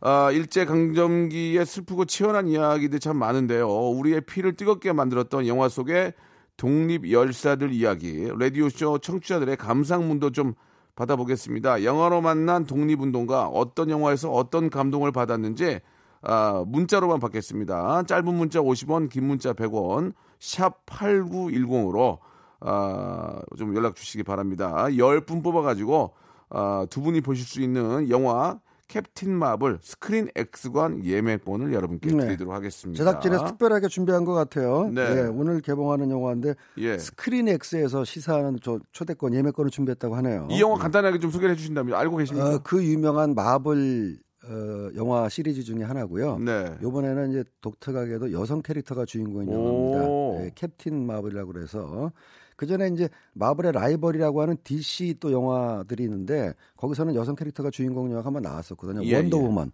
아, 0.00 0.30
일제 0.32 0.64
강점기의 0.64 1.66
슬프고 1.66 2.06
치열한 2.06 2.48
이야기들 2.48 3.00
참 3.00 3.18
많은데요. 3.18 3.68
우리의 3.68 4.22
피를 4.22 4.56
뜨겁게 4.56 4.94
만들었던 4.94 5.46
영화 5.46 5.68
속의 5.68 6.14
독립 6.56 7.10
열사들 7.10 7.70
이야기, 7.72 8.30
라디오쇼 8.38 8.98
청취자들의 8.98 9.56
감상문도 9.58 10.30
좀 10.32 10.54
받아보겠습니다. 11.00 11.84
영화로 11.84 12.20
만난 12.20 12.66
독립운동가 12.66 13.46
어떤 13.46 13.88
영화에서 13.88 14.30
어떤 14.30 14.68
감동을 14.68 15.12
받았는지 15.12 15.80
아, 16.22 16.62
문자로만 16.66 17.20
받겠습니다. 17.20 18.02
짧은 18.02 18.34
문자 18.34 18.60
50원, 18.60 19.08
긴 19.08 19.24
문자 19.24 19.54
100원, 19.54 20.12
샵 20.38 20.84
8910으로 20.84 22.18
아, 22.60 23.40
좀 23.56 23.74
연락 23.74 23.96
주시기 23.96 24.22
바랍니다. 24.24 24.84
10분 24.88 25.42
뽑아가지고 25.42 26.12
아, 26.50 26.86
두 26.90 27.00
분이 27.00 27.22
보실 27.22 27.46
수 27.46 27.62
있는 27.62 28.10
영화 28.10 28.58
캡틴 28.90 29.32
마블 29.32 29.78
스크린 29.82 30.28
X관 30.34 31.04
예매권을 31.04 31.72
여러분께 31.72 32.10
네. 32.12 32.26
드리도록 32.26 32.52
하겠습니다. 32.52 32.98
제작진에서 32.98 33.46
특별하게 33.46 33.86
준비한 33.86 34.24
것 34.24 34.34
같아요. 34.34 34.90
네. 34.92 35.02
예, 35.02 35.20
오늘 35.20 35.60
개봉하는 35.60 36.10
영화인데 36.10 36.54
예. 36.78 36.98
스크린 36.98 37.46
X에서 37.48 38.04
시사하는 38.04 38.58
저 38.60 38.80
초대권 38.90 39.32
예매권을 39.34 39.70
준비했다고 39.70 40.16
하네요. 40.16 40.48
이 40.50 40.60
영화 40.60 40.76
간단하게 40.76 41.20
좀 41.20 41.30
소개해 41.30 41.54
주신다면 41.54 41.94
알고 41.94 42.16
계십니까? 42.16 42.54
어, 42.56 42.60
그 42.64 42.84
유명한 42.84 43.36
마블 43.36 44.18
어, 44.44 44.90
영화 44.96 45.28
시리즈 45.28 45.62
중에 45.62 45.84
하나고요. 45.84 46.38
네. 46.38 46.74
이번에는 46.82 47.30
이제 47.30 47.44
독특하게도 47.60 48.32
여성 48.32 48.60
캐릭터가 48.60 49.04
주인공인 49.04 49.50
오. 49.50 49.94
영화입니다. 49.94 50.44
예, 50.46 50.50
캡틴 50.56 51.06
마블이라고 51.06 51.52
그래서 51.52 52.10
그 52.60 52.66
전에 52.66 52.88
이제 52.88 53.08
마블의 53.32 53.72
라이벌이라고 53.72 54.42
하는 54.42 54.58
DC 54.62 55.14
또 55.18 55.32
영화들이 55.32 56.02
있는데 56.04 56.52
거기서는 56.76 57.14
여성 57.14 57.34
캐릭터가 57.34 57.70
주인공 57.70 58.10
영화가 58.10 58.26
한번 58.26 58.42
나왔었거든요. 58.42 59.02
예, 59.04 59.16
원더우먼. 59.16 59.72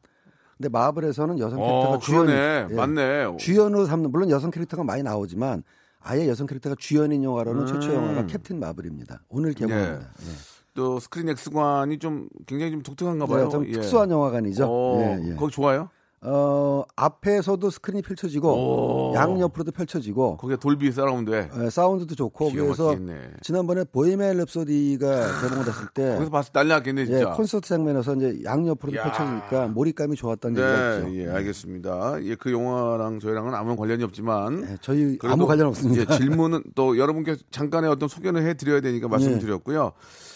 근데 0.57 0.69
마블에서는 0.69 1.37
여성 1.40 1.59
캐릭터가 1.59 1.95
어, 1.97 1.99
주연. 1.99 2.28
예, 2.28 2.69
맞네. 2.71 3.38
주연으로 3.38 3.87
삼는 3.87 4.12
물론 4.12 4.31
여성 4.31 4.52
캐릭터가 4.52 4.85
많이 4.85 5.02
나오지만 5.02 5.64
아예 5.99 6.28
여성 6.28 6.47
캐릭터가 6.47 6.76
주연인 6.78 7.25
영화로는 7.25 7.62
음. 7.62 7.66
최초 7.66 7.93
영화가 7.93 8.26
캡틴 8.28 8.61
마블입니다. 8.61 9.21
오늘 9.31 9.52
개봉합니다. 9.52 10.07
예. 10.07 10.33
또 10.75 11.00
스크린 11.00 11.28
X관이 11.31 11.99
좀 11.99 12.28
굉장히 12.47 12.71
좀 12.71 12.83
독특한가 12.85 13.26
봐요. 13.26 13.45
네, 13.47 13.50
좀 13.50 13.66
예. 13.66 13.73
특수한 13.73 14.12
영화관이죠. 14.12 14.64
어, 14.64 15.00
예, 15.00 15.31
예. 15.31 15.35
거기 15.35 15.50
좋아요? 15.50 15.88
어, 16.28 16.83
앞에서도 16.97 17.71
스크린이 17.71 18.02
펼쳐지고 18.02 19.11
오. 19.12 19.14
양옆으로도 19.14 19.71
펼쳐지고 19.71 20.38
거기에 20.38 20.56
돌비 20.56 20.90
사라운드에 20.90 21.50
예, 21.62 21.71
사운드도 21.71 22.16
좋고 22.16 22.50
그래서 22.50 22.87
막히겠네. 22.88 23.21
지난번에 23.42 23.85
보헤미안 23.85 24.37
랩소디가 24.38 25.00
개봉됐을 25.40 25.88
때 25.95 26.14
거기서 26.14 26.30
봤을 26.33 26.52
때 26.52 26.59
난리 26.59 26.71
났겠네 26.71 27.02
예, 27.02 27.06
진짜. 27.06 27.30
콘서트 27.30 27.68
장면에서 27.68 28.16
이제 28.16 28.40
양옆으로도 28.45 28.97
야. 28.99 29.04
펼쳐지니까 29.04 29.68
몰입감이 29.68 30.16
좋았다는 30.16 30.56
얘기가 30.61 30.99
네, 30.99 31.11
있죠. 31.11 31.16
예, 31.21 31.28
알겠습니다. 31.37 32.23
예, 32.25 32.35
그 32.35 32.50
영화랑 32.50 33.21
저희랑은 33.21 33.54
아무 33.54 33.76
관련이 33.76 34.02
없지만 34.02 34.66
예, 34.68 34.76
저희 34.80 35.18
아무 35.23 35.47
관련 35.47 35.68
없습니다. 35.68 36.12
예, 36.12 36.16
질문은 36.18 36.64
또 36.75 36.99
여러분께 36.99 37.37
잠깐의 37.52 37.88
어떤 37.88 38.09
소개는 38.09 38.45
해드려야 38.45 38.80
되니까 38.80 39.06
말씀드렸고요. 39.06 39.92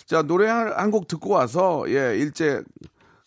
자 0.06 0.22
노래 0.22 0.46
한 0.48 0.90
곡 0.90 1.08
듣고 1.08 1.30
와서 1.30 1.84
예 1.88 2.16
일제 2.16 2.62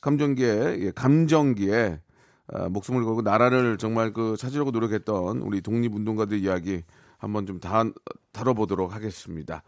감정기에 0.01 0.77
예, 0.79 0.91
감정기에 0.91 1.99
아, 2.47 2.67
목숨을 2.69 3.03
걸고 3.03 3.21
나라를 3.21 3.77
정말 3.77 4.13
그 4.13 4.35
찾으려고 4.37 4.71
노력했던 4.71 5.39
우리 5.39 5.61
독립운동가들 5.61 6.39
이야기 6.39 6.83
한번 7.17 7.45
좀 7.45 7.59
다, 7.59 7.83
다뤄보도록 8.31 8.93
하겠습니다. 8.93 9.63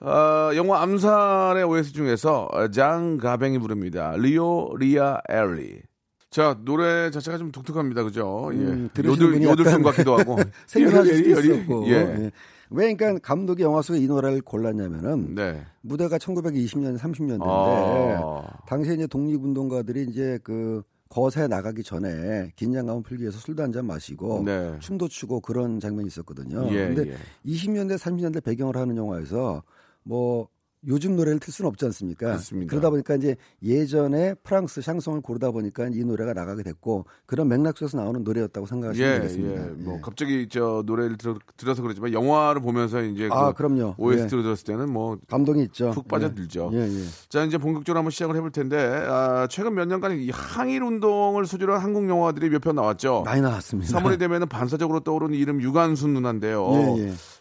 아, 0.00 0.52
영화 0.54 0.82
암살의 0.82 1.64
OS 1.64 1.92
중에서 1.92 2.48
장 2.72 3.16
가뱅이 3.16 3.58
부릅니다. 3.58 4.14
리오 4.16 4.76
리아 4.76 5.20
엘리. 5.28 5.82
자 6.30 6.58
노래 6.64 7.10
자체가 7.10 7.38
좀 7.38 7.50
독특합니다, 7.50 8.02
그죠? 8.02 8.50
예. 8.52 8.56
음, 8.58 8.90
요들 9.02 9.42
요들송 9.42 9.82
같기도 9.82 10.18
하고. 10.18 10.36
열리, 10.76 11.16
수도 11.16 11.40
있었고. 11.40 11.86
예. 11.88 11.92
예. 11.92 12.30
왜 12.70 12.92
그러니까 12.92 13.18
감독이 13.20 13.62
영화 13.62 13.80
속에 13.80 13.98
이 13.98 14.06
노래를 14.06 14.42
골랐냐면은 14.42 15.34
네. 15.34 15.64
무대가 15.82 16.18
1920년, 16.18 16.98
30년대인데 16.98 17.40
아. 17.42 18.42
당시에 18.66 18.94
이제 18.94 19.06
독립운동가들이 19.06 20.06
이제 20.10 20.38
그 20.42 20.82
거세 21.08 21.46
나가기 21.46 21.82
전에 21.84 22.52
긴장감을 22.56 23.02
풀기 23.02 23.22
위해서 23.22 23.38
술도 23.38 23.62
한 23.62 23.72
잔 23.72 23.86
마시고 23.86 24.42
네. 24.44 24.76
춤도 24.80 25.08
추고 25.08 25.40
그런 25.40 25.78
장면이 25.80 26.06
있었거든요. 26.08 26.66
예, 26.72 26.86
근데 26.94 27.10
예. 27.12 27.16
20년대, 27.44 27.96
30년대 27.98 28.42
배경을 28.42 28.76
하는 28.76 28.96
영화에서 28.96 29.62
뭐 30.02 30.48
요즘 30.86 31.16
노래를 31.16 31.40
틀 31.40 31.52
수는 31.52 31.68
없지 31.70 31.84
않습니까? 31.86 32.26
그렇습니다. 32.26 32.70
그러다 32.70 32.90
보니까 32.90 33.14
이제 33.16 33.36
예전에 33.62 34.34
프랑스 34.42 34.82
샹송을 34.82 35.20
고르다 35.22 35.50
보니까 35.50 35.88
이 35.92 36.04
노래가 36.04 36.32
나가게 36.34 36.62
됐고 36.62 37.06
그런 37.24 37.48
맥락 37.48 37.78
속에서 37.78 37.96
나오는 37.96 38.22
노래였다고 38.22 38.66
생각하시면 38.66 39.08
예, 39.10 39.16
되겠습니다. 39.20 39.66
예. 39.66 39.70
뭐 39.70 39.96
예. 39.96 40.00
갑자기 40.02 40.46
저 40.50 40.82
노래를 40.84 41.16
들어, 41.16 41.38
들어서 41.56 41.82
그러지만 41.82 42.12
영화를 42.12 42.60
보면서 42.60 43.02
이제 43.02 43.28
아, 43.32 43.52
그 43.52 43.54
그럼요. 43.64 43.94
OST를 43.98 44.42
들었을 44.42 44.64
때는 44.64 44.92
뭐 44.92 45.16
감동이 45.28 45.62
있죠. 45.64 45.92
푹 45.92 46.06
빠져들죠. 46.08 46.70
예, 46.74 46.78
예. 46.82 47.04
자 47.28 47.42
이제 47.44 47.56
본격적으로 47.58 47.98
한번 48.00 48.10
시작을 48.10 48.36
해볼 48.36 48.50
텐데 48.52 48.76
아, 49.08 49.46
최근 49.50 49.74
몇 49.74 49.86
년간 49.88 50.18
이 50.18 50.30
항일 50.30 50.82
운동을 50.82 51.46
소재로 51.46 51.74
한 51.74 51.86
한국 51.86 52.08
영화들이 52.08 52.50
몇 52.50 52.60
편 52.66 52.74
나왔죠. 52.74 53.22
많이 53.24 53.40
나왔습니다. 53.40 53.96
3월이 53.96 54.18
되면은 54.18 54.48
반사적으로 54.48 54.98
떠오르는 55.00 55.34
이름 55.38 55.62
유관순 55.62 56.14
누나인데요. 56.14 56.66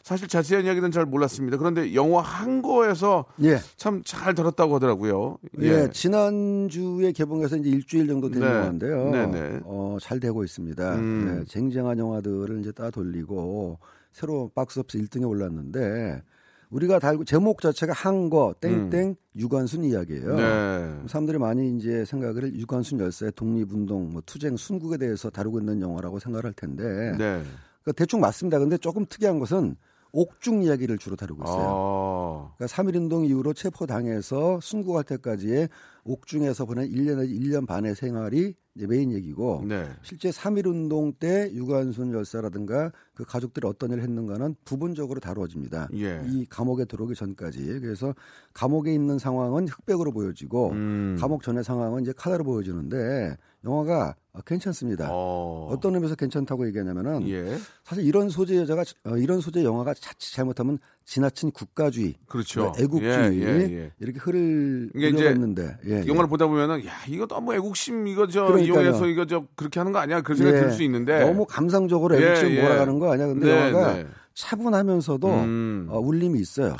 예, 0.05 0.11
예. 0.11 0.15
사실 0.15 0.27
자세한 0.27 0.65
이야기는 0.65 0.91
잘 0.91 1.05
몰랐습니다. 1.05 1.57
그런데 1.57 1.95
영화 1.95 2.21
한 2.21 2.61
거에서 2.61 3.25
예. 3.43 3.57
참잘 3.75 4.35
들었다고 4.35 4.75
하더라고요. 4.75 5.37
예, 5.61 5.89
지난주에 5.89 7.11
개봉해서 7.11 7.57
이제 7.57 7.69
일주일 7.69 8.07
정도 8.07 8.29
된 8.29 8.41
네. 8.41 8.47
영화인데요. 8.47 9.09
네네. 9.09 9.59
어, 9.63 9.97
잘 9.99 10.19
되고 10.19 10.43
있습니다. 10.43 10.95
음. 10.95 11.39
예, 11.41 11.45
쟁쟁한 11.45 11.97
영화들을 11.97 12.59
이제 12.59 12.71
따 12.71 12.91
돌리고 12.91 13.79
새로 14.11 14.51
박스오피스 14.53 15.03
1등에 15.05 15.27
올랐는데 15.27 16.21
우리가 16.69 16.99
달고 16.99 17.25
제목 17.25 17.61
자체가 17.61 17.93
한거 17.93 18.53
땡땡 18.59 19.15
유관순 19.35 19.83
이야기예요. 19.85 20.31
음. 20.31 20.37
네. 20.37 21.07
사람들이 21.07 21.37
많이 21.39 21.75
이제 21.77 22.05
생각을 22.05 22.55
유관순 22.55 22.99
열사의 22.99 23.31
독립운동, 23.35 24.11
뭐 24.11 24.21
투쟁, 24.25 24.55
순국에 24.55 24.97
대해서 24.97 25.29
다루고 25.29 25.59
있는 25.59 25.81
영화라고 25.81 26.19
생각할 26.19 26.53
텐데 26.53 26.83
네. 27.17 27.41
그러니까 27.85 27.91
대충 27.97 28.19
맞습니다. 28.19 28.59
근데 28.59 28.77
조금 28.77 29.05
특이한 29.07 29.39
것은 29.39 29.75
옥중 30.15 30.63
이야기를 30.63 30.97
주로 30.97 31.17
다루고 31.17 31.43
있어요. 31.43 31.65
아, 31.67 32.55
그러니까 32.55 32.65
3.1운동 32.67 33.27
이후로 33.27 33.53
체포당해서 33.53 34.59
순국할 34.61 35.03
때까지의 35.03 35.67
옥중에서 36.05 36.65
보낸 36.65 36.89
1년 36.89 37.17
내지 37.17 37.37
1년 37.37 37.67
반의 37.67 37.95
생활이 37.95 38.55
이제 38.75 38.87
메인 38.87 39.11
얘기고 39.11 39.65
네. 39.67 39.89
실제 40.03 40.29
3.1운동 40.29 41.19
때 41.19 41.51
유관순 41.53 42.13
열사라든가 42.13 42.93
그 43.13 43.25
가족들이 43.25 43.67
어떤 43.67 43.91
일을 43.91 44.03
했는가는 44.03 44.55
부분적으로 44.63 45.19
다루어집니다. 45.19 45.89
예. 45.95 46.21
이 46.25 46.45
감옥에 46.45 46.85
들어오기 46.85 47.15
전까지. 47.15 47.79
그래서 47.81 48.15
감옥에 48.53 48.93
있는 48.93 49.19
상황은 49.19 49.67
흑백으로 49.67 50.11
보여지고 50.13 50.71
음. 50.71 51.17
감옥 51.19 51.43
전의 51.43 51.63
상황은 51.65 52.03
이제 52.03 52.13
카라로 52.15 52.45
보여지는데 52.45 53.35
영화가 53.65 54.15
어, 54.35 54.41
괜찮습니다. 54.45 55.07
어. 55.09 55.69
어떤 55.71 55.95
의미에서 55.95 56.15
괜찮다고 56.15 56.67
얘기하냐면은 56.67 57.27
예. 57.29 57.57
사실 57.83 58.05
이런 58.05 58.29
소재 58.29 58.57
여자가 58.57 58.83
어, 59.05 59.15
이런 59.17 59.39
소재 59.39 59.63
영화가 59.63 59.93
자칫 59.93 60.33
잘못하면 60.33 60.77
지나친 61.05 61.51
국가주의, 61.51 62.15
그렇죠. 62.27 62.73
애국주의 62.77 63.41
예, 63.41 63.45
예, 63.45 63.77
예. 63.77 63.91
이렇게 63.99 64.19
흐를 64.19 64.89
이제 64.95 65.09
우려했는데 65.09 65.77
예, 65.85 66.03
예. 66.03 66.07
영화를 66.07 66.27
보다 66.27 66.47
보면은 66.47 66.85
야 66.85 66.91
이거 67.07 67.25
너무 67.27 67.53
애국심 67.53 68.07
이거 68.07 68.27
저 68.27 68.45
그러니까요. 68.47 68.81
이용해서 68.81 69.07
이거 69.07 69.25
저 69.25 69.45
그렇게 69.55 69.79
하는 69.79 69.93
거 69.93 69.99
아니야 69.99 70.21
그런 70.21 70.37
생각이 70.37 70.57
예, 70.57 70.61
들수 70.63 70.83
있는데 70.83 71.19
너무 71.19 71.45
감상적으로 71.45 72.19
예, 72.19 72.25
애국심 72.25 72.51
예. 72.51 72.61
몰아가는 72.61 72.99
거 72.99 73.13
아니야? 73.13 73.27
근데 73.27 73.45
네, 73.47 73.67
영화가 73.71 73.93
네. 73.93 74.07
차분하면서도 74.33 75.27
음. 75.29 75.87
어, 75.89 75.99
울림이 75.99 76.39
있어요. 76.39 76.75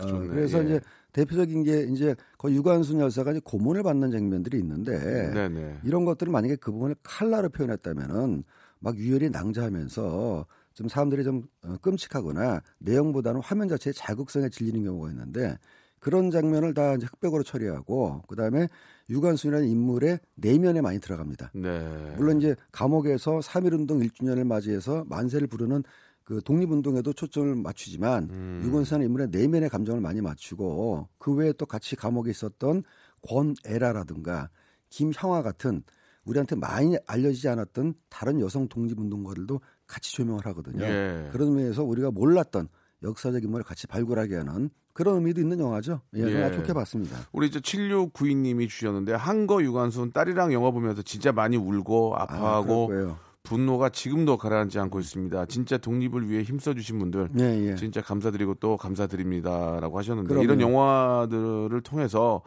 어, 0.00 0.06
좋네, 0.06 0.28
그래서 0.28 0.60
예. 0.60 0.64
이제 0.64 0.80
대표적인 1.12 1.62
게 1.62 1.82
이제 1.84 2.14
그 2.38 2.52
유관순 2.52 3.00
열사가 3.00 3.32
이제 3.32 3.40
고문을 3.44 3.82
받는 3.82 4.10
장면들이 4.10 4.58
있는데 4.58 5.32
네네. 5.32 5.80
이런 5.84 6.04
것들을 6.04 6.32
만약에 6.32 6.56
그 6.56 6.72
부분을 6.72 6.96
칼라로 7.02 7.48
표현했다면은 7.48 8.44
막 8.78 8.96
유혈이 8.96 9.30
낭자하면서 9.30 10.46
좀 10.74 10.88
사람들이 10.88 11.24
좀 11.24 11.42
어, 11.64 11.76
끔찍하거나 11.82 12.62
내용보다는 12.78 13.40
화면 13.42 13.68
자체의 13.68 13.94
자극성에 13.94 14.48
질리는 14.48 14.84
경우가 14.84 15.10
있는데 15.10 15.58
그런 15.98 16.30
장면을 16.30 16.72
다 16.72 16.94
이제 16.94 17.06
흑백으로 17.06 17.42
처리하고 17.42 18.22
그다음에 18.26 18.68
유관순이라는 19.10 19.68
인물의 19.68 20.18
내면에 20.36 20.80
많이 20.80 20.98
들어갑니다. 20.98 21.50
네. 21.54 22.14
물론 22.16 22.38
이제 22.38 22.56
감옥에서 22.72 23.40
3.1 23.40 23.74
운동 23.74 24.00
1주년을 24.00 24.46
맞이해서 24.46 25.04
만세를 25.08 25.46
부르는 25.46 25.82
그 26.30 26.40
독립운동에도 26.44 27.12
초점을 27.12 27.56
맞추지만 27.56 28.28
음. 28.30 28.62
유건수라는 28.64 29.06
인물의 29.06 29.28
내면의 29.32 29.68
감정을 29.68 30.00
많이 30.00 30.20
맞추고 30.20 31.08
그 31.18 31.34
외에 31.34 31.52
또 31.54 31.66
같이 31.66 31.96
감옥에 31.96 32.30
있었던 32.30 32.84
권애라라든가 33.22 34.48
김형아 34.90 35.42
같은 35.42 35.82
우리한테 36.24 36.54
많이 36.54 36.96
알려지지 37.08 37.48
않았던 37.48 37.94
다른 38.08 38.40
여성 38.40 38.68
독립운동가들도 38.68 39.60
같이 39.88 40.12
조명을 40.12 40.46
하거든요. 40.46 40.84
예. 40.84 41.30
그런 41.32 41.48
의미에서 41.48 41.82
우리가 41.82 42.12
몰랐던 42.12 42.68
역사적 43.02 43.42
인물을 43.42 43.64
같이 43.64 43.88
발굴하게 43.88 44.36
하는 44.36 44.70
그런 44.92 45.16
의미도 45.16 45.40
있는 45.40 45.58
영화죠. 45.58 46.00
예, 46.14 46.22
예. 46.22 46.52
좋게 46.52 46.74
봤습니다. 46.74 47.16
우리 47.32 47.48
이제 47.48 47.58
7692님이 47.58 48.68
주셨는데 48.68 49.14
한거 49.14 49.60
유관순 49.64 50.12
딸이랑 50.12 50.52
영화 50.52 50.70
보면서 50.70 51.02
진짜 51.02 51.32
많이 51.32 51.56
울고 51.56 52.14
아, 52.14 52.22
아파하고 52.22 52.86
거예요. 52.86 53.18
분노가 53.42 53.88
지금도 53.88 54.36
가라앉지 54.36 54.78
않고 54.78 55.00
있습니다. 55.00 55.46
진짜 55.46 55.78
독립을 55.78 56.28
위해 56.28 56.42
힘써주신 56.42 56.98
분들 56.98 57.30
예, 57.40 57.70
예. 57.70 57.74
진짜 57.74 58.00
감사드리고 58.02 58.54
또 58.54 58.76
감사드립니다라고 58.76 59.98
하셨는데 59.98 60.28
그럼요. 60.28 60.44
이런 60.44 60.60
영화들을 60.60 61.80
통해서 61.82 62.42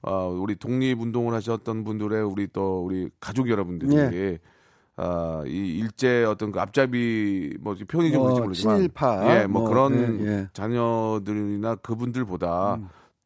어, 0.00 0.28
우리 0.28 0.56
독립운동을 0.56 1.34
하셨던 1.34 1.84
분들의 1.84 2.22
우리 2.22 2.46
또 2.52 2.84
우리 2.84 3.10
가족 3.20 3.48
여러분들이 3.50 3.94
예. 3.96 4.38
아, 4.96 5.44
이 5.46 5.78
일제 5.78 6.24
어떤 6.24 6.50
그 6.50 6.60
앞잡이 6.60 7.56
뭐 7.60 7.76
표현이 7.86 8.10
좀 8.10 8.22
그런지 8.22 8.40
어, 8.40 8.44
모르지만 8.44 8.76
친일파, 8.76 9.42
예, 9.42 9.46
뭐, 9.46 9.62
뭐, 9.62 9.70
그런 9.70 10.20
예, 10.20 10.26
예. 10.26 10.48
자녀들이나 10.54 11.76
그분들보다 11.76 12.80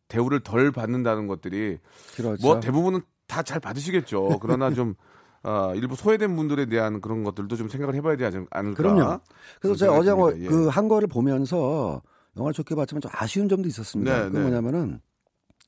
대우를 0.08 0.40
덜 0.40 0.70
받는다는 0.70 1.26
것들이 1.28 1.78
그렇죠. 2.16 2.46
뭐 2.46 2.60
대부분은 2.60 3.00
다 3.26 3.42
잘 3.42 3.58
받으시겠죠. 3.60 4.38
그러나 4.42 4.70
좀 4.70 4.94
아, 5.44 5.72
일부 5.74 5.96
소외된 5.96 6.36
분들에 6.36 6.66
대한 6.66 7.00
그런 7.00 7.24
것들도 7.24 7.56
좀 7.56 7.68
생각을 7.68 7.94
해봐야 7.96 8.16
되지 8.16 8.36
않- 8.36 8.46
않을까. 8.50 8.76
그럼요. 8.76 9.20
그래서 9.60 9.76
제가 9.76 9.96
어제. 9.98 10.10
예. 10.44 10.46
그한 10.46 10.88
거를 10.88 11.08
보면서 11.08 12.00
영화를 12.36 12.54
좋게 12.54 12.74
봤지만 12.74 13.00
좀 13.00 13.10
아쉬운 13.14 13.48
점도 13.48 13.68
있었습니다. 13.68 14.12
네, 14.16 14.24
그게 14.26 14.38
네. 14.38 14.42
뭐냐면은 14.44 15.00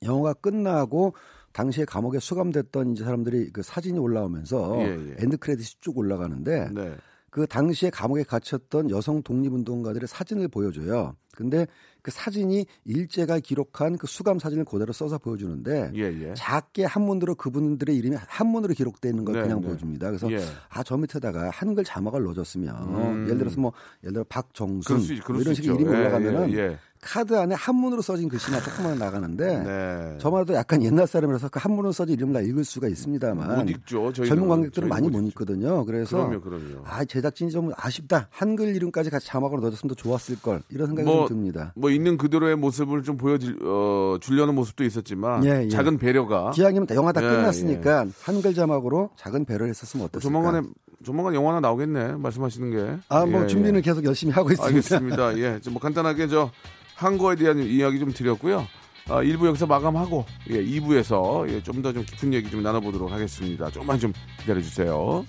영화가 0.03 0.35
끝나고 0.35 1.15
당시에 1.53 1.85
감옥에 1.85 2.19
수감됐던 2.19 2.93
이제 2.93 3.05
사람들이 3.05 3.51
그 3.53 3.63
사진이 3.63 3.99
올라오면서 3.99 4.77
예, 4.81 4.85
예. 4.87 5.17
엔드 5.19 5.39
크레딧이 5.39 5.77
쭉 5.81 5.97
올라가는데 5.99 6.71
네. 6.73 6.95
그 7.31 7.47
당시에 7.47 7.91
감옥에 7.91 8.23
갇혔던 8.23 8.91
여성 8.91 9.23
독립운동가들의 9.23 10.07
사진을 10.07 10.49
보여줘요. 10.49 11.17
근데 11.35 11.67
그 12.05 12.11
사진이 12.11 12.67
일제가 12.85 13.39
기록한 13.39 13.97
그 13.97 14.07
수감 14.07 14.39
사진을 14.39 14.67
그대로 14.67 14.93
써서 14.93 15.17
보여주는데 15.17 15.91
예, 15.95 16.01
예. 16.03 16.35
작게 16.37 16.85
한문으로 16.85 17.35
그분들의 17.35 17.97
이름이 17.97 18.15
한문으로 18.29 18.75
기록되어 18.75 19.09
있는 19.11 19.25
걸 19.25 19.37
네, 19.37 19.43
그냥 19.43 19.63
네. 19.63 19.69
보여줍니다. 19.69 20.09
그래서 20.09 20.31
예. 20.31 20.39
아 20.69 20.76
저 20.76 20.99
밑에다가 20.99 21.49
한글 21.49 21.83
자막을 21.83 22.23
넣어줬으면 22.25 22.77
음. 22.95 23.25
예를 23.25 23.39
들어서 23.39 23.59
뭐 23.59 23.73
예를 24.03 24.13
들어 24.13 24.25
박정순 24.29 24.83
그럴 24.85 25.01
수, 25.01 25.13
있- 25.15 25.17
뭐 25.17 25.25
그럴 25.27 25.41
이런 25.41 25.55
수 25.55 25.63
식의. 25.63 25.77
이름이 25.77 25.95
예, 25.97 25.99
올라가면은 26.01 26.53
예, 26.53 26.59
예. 26.59 26.79
카드 27.05 27.37
안에 27.37 27.55
한문으로 27.55 28.03
써진 28.03 28.29
글씨나 28.29 28.61
조금만 28.61 28.99
나가는데 28.99 29.59
네. 29.63 30.19
저마다 30.19 30.55
약간 30.55 30.83
옛날 30.83 31.07
사람이라서 31.07 31.49
그 31.51 31.61
한문으로 31.63 31.93
써진 31.93 32.15
이름을 32.15 32.35
다 32.35 32.41
읽을 32.41 32.65
수가 32.65 32.89
있습니다만 32.89 33.57
못 33.59 33.71
읽죠. 33.71 34.13
젊은 34.13 34.49
관객들은 34.49 34.89
많이 34.89 35.09
못 35.09 35.19
읽죠. 35.19 35.29
읽거든요. 35.29 35.85
그래서 35.85 36.17
그럼요, 36.17 36.41
그럼요. 36.41 36.83
아 36.85 37.05
제작진이 37.05 37.51
좀 37.51 37.71
아쉽다. 37.77 38.29
한글 38.31 38.75
이름까지 38.75 39.11
같이 39.11 39.27
자막으로 39.27 39.61
넣어줬으면 39.61 39.91
더 39.91 39.95
좋았을 39.95 40.41
걸 40.41 40.63
이런 40.71 40.89
생각이 40.89 41.07
뭐, 41.07 41.27
좀 41.27 41.37
듭니다. 41.37 41.73
뭐 41.77 41.91
있는 41.91 42.17
그대로의 42.17 42.57
모습을 42.57 43.03
좀 43.03 43.17
보여줄 43.17 43.59
어, 43.63 44.17
주려는 44.21 44.55
모습도 44.55 44.85
있었지만 44.85 45.45
예, 45.45 45.65
예. 45.65 45.69
작은 45.69 45.99
배려가 45.99 46.51
기왕이면 46.51 46.89
영화 46.95 47.13
다 47.13 47.23
예, 47.23 47.29
끝났으니까 47.29 48.07
한글 48.23 48.55
자막으로 48.55 49.11
작은 49.17 49.45
배를 49.45 49.69
했었으면 49.69 50.07
어땠을까? 50.07 50.23
조만간에 50.23 50.67
조만간 51.05 51.35
영화 51.35 51.51
하나 51.51 51.61
나오겠네. 51.61 52.13
말씀하시는 52.17 52.71
게. 52.71 52.97
아, 53.09 53.27
뭐 53.27 53.43
예, 53.43 53.47
준비는 53.47 53.79
예. 53.79 53.83
계속 53.83 54.05
열심히 54.05 54.33
하고 54.33 54.51
있습니다. 54.51 54.67
알겠습니다. 54.67 55.39
예, 55.39 55.61
좀뭐 55.63 55.81
간단하게 55.81 56.29
저 56.29 56.51
한 56.95 57.19
거에 57.19 57.37
대한 57.37 57.59
이야기 57.59 57.99
좀 57.99 58.13
드렸고요. 58.13 58.67
아, 59.09 59.23
1부 59.23 59.47
여기서 59.47 59.67
마감하고 59.67 60.25
예, 60.51 60.65
2부에서 60.65 61.49
예, 61.51 61.63
좀더 61.63 61.93
좀 61.93 62.05
깊은 62.05 62.33
얘기 62.33 62.51
좀 62.51 62.63
나눠보도록 62.63 63.13
하겠습니다. 63.13 63.71
조금만 63.71 63.99
좀 63.99 64.13
기다려 64.41 64.63
주세요. 64.63 65.25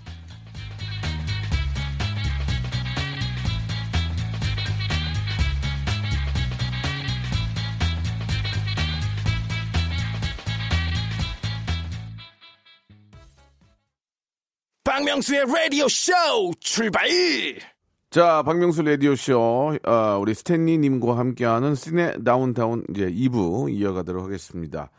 박명수의 14.85 15.45
라디오 15.47 15.89
쇼 15.89 16.13
출발! 16.61 17.74
자, 18.15 18.43
박명수 18.43 18.81
라디오쇼, 18.83 19.79
아, 19.83 20.17
우리 20.21 20.33
스탠리님과 20.33 21.17
함께하는 21.17 21.75
시네 21.75 22.23
다운타운 22.23 22.85
이제 22.89 23.07
2부 23.11 23.69
이어가도록 23.69 24.23
하겠습니다. 24.23 24.89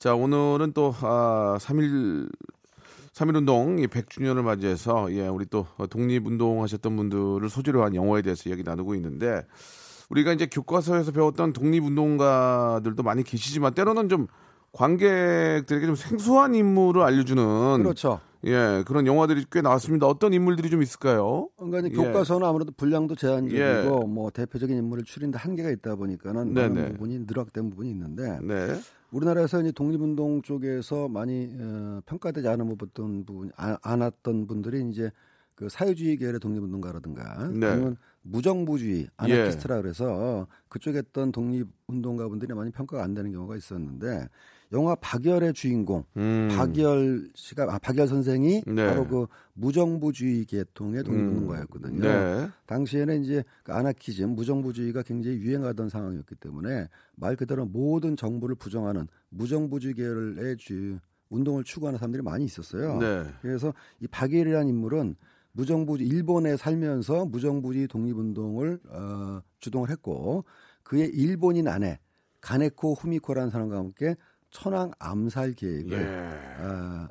자, 0.00 0.16
오늘은 0.16 0.72
또, 0.72 0.92
아, 1.02 1.58
3일, 1.60 2.28
3.1운동 3.12 3.86
100주년을 3.86 4.42
맞이해서, 4.42 5.12
예, 5.12 5.28
우리 5.28 5.46
또 5.46 5.68
독립운동 5.88 6.64
하셨던 6.64 6.96
분들을 6.96 7.48
소재로 7.48 7.84
한 7.84 7.94
영화에 7.94 8.22
대해서 8.22 8.50
이야기 8.50 8.64
나누고 8.64 8.96
있는데, 8.96 9.42
우리가 10.10 10.32
이제 10.32 10.46
교과서에서 10.46 11.12
배웠던 11.12 11.52
독립운동가들도 11.52 13.00
많이 13.04 13.22
계시지만, 13.22 13.74
때로는 13.74 14.08
좀 14.08 14.26
관객들에게 14.76 15.86
좀 15.86 15.94
생소한 15.96 16.54
인물을 16.54 17.00
알려주는, 17.02 17.78
그렇죠. 17.82 18.20
예, 18.44 18.84
그런 18.86 19.06
영화들이 19.06 19.46
꽤 19.50 19.62
나왔습니다. 19.62 20.06
어떤 20.06 20.34
인물들이 20.34 20.68
좀 20.68 20.82
있을까요? 20.82 21.48
그러니까 21.56 21.88
예. 21.90 21.90
교과서는 21.90 22.46
아무래도 22.46 22.72
분량도 22.76 23.14
제한적이고 23.14 23.60
예. 23.60 24.06
뭐 24.06 24.30
대표적인 24.30 24.76
인물을 24.76 25.04
추린데 25.04 25.38
한계가 25.38 25.70
있다 25.70 25.96
보니까는 25.96 26.52
네네. 26.52 26.68
많은 26.68 26.92
부분이 26.92 27.20
누락된 27.26 27.70
부분이 27.70 27.90
있는데 27.90 28.38
네. 28.42 28.78
우리나라에서 29.10 29.62
이제 29.62 29.72
독립운동 29.72 30.42
쪽에서 30.42 31.08
많이 31.08 31.50
어, 31.58 32.00
평가되지 32.06 32.46
않은 32.46 32.68
부분 32.76 33.24
부분 33.24 33.50
아- 33.56 33.78
않았던 33.82 34.46
분들이 34.46 34.86
이제 34.90 35.10
그 35.54 35.68
사회주의 35.70 36.18
계열의 36.18 36.38
독립운동가라든가 36.38 37.48
네. 37.48 37.66
아니면 37.66 37.96
무정부주의 38.22 39.02
예. 39.02 39.08
아나키스트라 39.16 39.80
그래서 39.80 40.46
그쪽에 40.68 40.98
했던 40.98 41.32
독립운동가분들이 41.32 42.52
많이 42.54 42.70
평가가 42.70 43.02
안 43.02 43.14
되는 43.14 43.32
경우가 43.32 43.56
있었는데 43.56 44.28
영화 44.72 44.94
박열의 44.96 45.52
주인공 45.54 46.04
음. 46.16 46.48
박열 46.50 47.30
씨가 47.34 47.72
아, 47.72 47.78
박열 47.78 48.08
선생이 48.08 48.62
네. 48.66 48.86
바로 48.86 49.06
그 49.06 49.26
무정부주의 49.54 50.44
계통의 50.44 51.04
독립운동가였거든요. 51.04 52.00
네. 52.00 52.48
당시에는 52.66 53.22
이제 53.22 53.44
그 53.62 53.72
아나키즘, 53.72 54.30
무정부주의가 54.30 55.02
굉장히 55.02 55.38
유행하던 55.38 55.88
상황이었기 55.88 56.34
때문에 56.36 56.88
말 57.14 57.36
그대로 57.36 57.64
모든 57.64 58.16
정부를 58.16 58.56
부정하는 58.56 59.06
무정부주의 59.30 59.94
계열의 59.94 60.56
주, 60.58 60.98
운동을 61.30 61.64
추구하는 61.64 61.98
사람들이 61.98 62.22
많이 62.22 62.44
있었어요. 62.44 62.98
네. 62.98 63.24
그래서 63.42 63.72
이 64.00 64.06
박일이라는 64.06 64.68
인물은 64.68 65.16
무정부 65.52 65.96
일본에 65.98 66.56
살면서 66.56 67.26
무정부주의 67.26 67.88
독립운동을 67.88 68.80
어, 68.90 69.40
주동을 69.58 69.90
했고 69.90 70.44
그의 70.82 71.08
일본인 71.08 71.66
아내 71.66 71.98
가네코 72.42 72.94
후미코라는 72.94 73.50
사람과 73.50 73.76
함께 73.76 74.16
천황 74.56 74.90
암살 74.98 75.52
계획을 75.52 75.92
예. 75.92 76.62
아, 76.62 77.08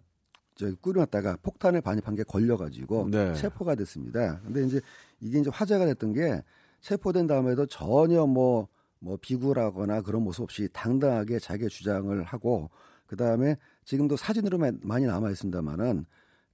저 0.55 0.73
꾸려놨다가 0.81 1.37
폭탄을 1.43 1.81
반입한 1.81 2.15
게 2.15 2.23
걸려가지고 2.23 3.09
네. 3.11 3.33
체포가 3.35 3.75
됐습니다. 3.75 4.39
근데 4.41 4.63
이제 4.65 4.81
이게 5.19 5.39
이제 5.39 5.51
화제가 5.53 5.85
됐던 5.85 6.13
게 6.13 6.41
체포된 6.81 7.27
다음에도 7.27 7.67
전혀 7.67 8.25
뭐, 8.25 8.67
뭐 8.99 9.17
비굴하거나 9.21 10.01
그런 10.01 10.23
모습 10.23 10.41
없이 10.41 10.67
당당하게 10.73 11.37
자기의 11.37 11.69
주장을 11.69 12.23
하고 12.23 12.71
그 13.05 13.15
다음에 13.15 13.57
지금도 13.83 14.17
사진으로 14.17 14.57
마- 14.57 14.71
많이 14.81 15.05
남아 15.05 15.29
있습니다만은 15.29 16.05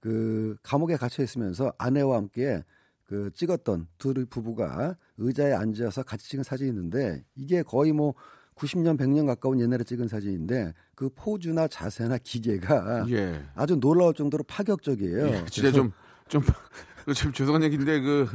그 0.01 0.57
감옥에 0.61 0.97
갇혀 0.97 1.23
있으면서 1.23 1.71
아내와 1.77 2.17
함께 2.17 2.63
그 3.05 3.31
찍었던 3.33 3.87
둘 3.97 4.25
부부가 4.25 4.97
의자에 5.17 5.53
앉아서 5.53 6.03
같이 6.03 6.27
찍은 6.29 6.43
사진이 6.43 6.69
있는데 6.69 7.23
이게 7.35 7.63
거의 7.63 7.93
뭐 7.93 8.13
90년, 8.55 8.97
100년 8.97 9.25
가까운 9.25 9.59
옛날에 9.59 9.83
찍은 9.83 10.07
사진인데 10.07 10.73
그 10.95 11.09
포즈나 11.15 11.67
자세나 11.67 12.17
기계가 12.19 13.05
예. 13.09 13.41
아주 13.55 13.75
놀라울 13.75 14.13
정도로 14.13 14.43
파격적이에요. 14.43 15.27
예, 15.27 15.45
진짜 15.49 15.71
그래서 15.71 15.71
좀, 15.71 15.91
좀, 16.27 16.43
좀 17.15 17.33
죄송한 17.33 17.63
얘기인데, 17.63 18.01
그, 18.01 18.27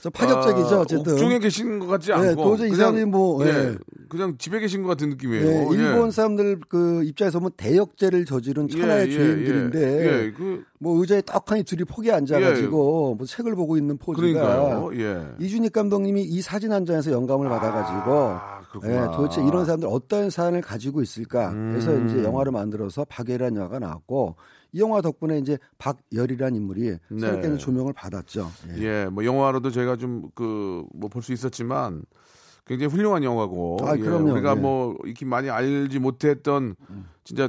저 0.00 0.08
파격적이죠, 0.08 0.76
아, 0.76 0.80
어쨌든. 0.80 1.12
옥중에 1.12 1.38
계신 1.40 1.78
것 1.78 1.86
같지 1.86 2.10
예, 2.10 2.14
않고 2.14 2.42
도저히 2.42 2.70
이 2.70 2.74
사람이 2.74 3.04
뭐, 3.04 3.44
예, 3.46 3.50
예. 3.50 3.78
그냥 4.08 4.38
집에 4.38 4.58
계신 4.60 4.82
것 4.82 4.88
같은 4.88 5.10
느낌이에요. 5.10 5.46
예, 5.46 5.66
예. 5.70 5.76
일본 5.76 6.10
사람들 6.10 6.60
그 6.70 7.04
입장에서 7.04 7.38
보면 7.38 7.50
대역죄를 7.58 8.24
저지른 8.24 8.66
천하의 8.68 9.08
예, 9.08 9.12
예, 9.12 9.16
죄인들인데 9.18 9.78
예, 9.80 10.24
예, 10.26 10.32
그 10.32 10.64
뭐 10.82 10.98
의자에 10.98 11.20
떡하니 11.26 11.62
둘이 11.64 11.84
폭에 11.84 12.10
앉아가지고 12.10 13.16
뭐 13.16 13.26
책을 13.26 13.54
보고 13.54 13.76
있는 13.76 13.98
포즈가 13.98 14.22
그러니까요. 14.22 14.90
예. 14.94 15.26
이준익 15.38 15.74
감독님이 15.74 16.22
이 16.22 16.40
사진 16.40 16.72
한 16.72 16.86
장에서 16.86 17.12
영감을 17.12 17.50
받아가지고 17.50 18.10
아, 18.18 18.59
그렇구나. 18.70 19.02
예, 19.02 19.16
도대체 19.16 19.42
이런 19.44 19.64
사람들 19.64 19.88
어떤 19.90 20.30
사안을 20.30 20.60
가지고 20.62 21.02
있을까 21.02 21.50
해서 21.74 21.90
음. 21.92 22.08
이제 22.08 22.22
영화를 22.22 22.52
만들어서 22.52 23.04
박열이라는 23.04 23.56
영화가 23.56 23.78
나왔고 23.80 24.36
이 24.72 24.80
영화 24.80 25.00
덕분에 25.00 25.38
이제 25.38 25.58
박열이라는 25.78 26.56
인물이 26.56 26.82
네. 27.10 27.18
새롭게 27.18 27.56
조명을 27.56 27.92
받았죠. 27.92 28.48
예. 28.78 28.82
예, 28.82 29.08
뭐 29.10 29.24
영화로도 29.24 29.70
저희가 29.70 29.96
좀 29.96 30.30
그 30.34 30.84
뭐 30.94 31.08
볼 31.08 31.22
수 31.22 31.32
있었지만 31.32 32.02
굉장히 32.64 32.92
훌륭한 32.92 33.24
영화고 33.24 33.78
아, 33.82 33.96
예. 33.96 34.00
우리가 34.00 34.52
예. 34.52 34.54
뭐 34.54 34.96
이렇게 35.04 35.24
많이 35.26 35.50
알지 35.50 35.98
못했던 35.98 36.76
진짜 37.24 37.48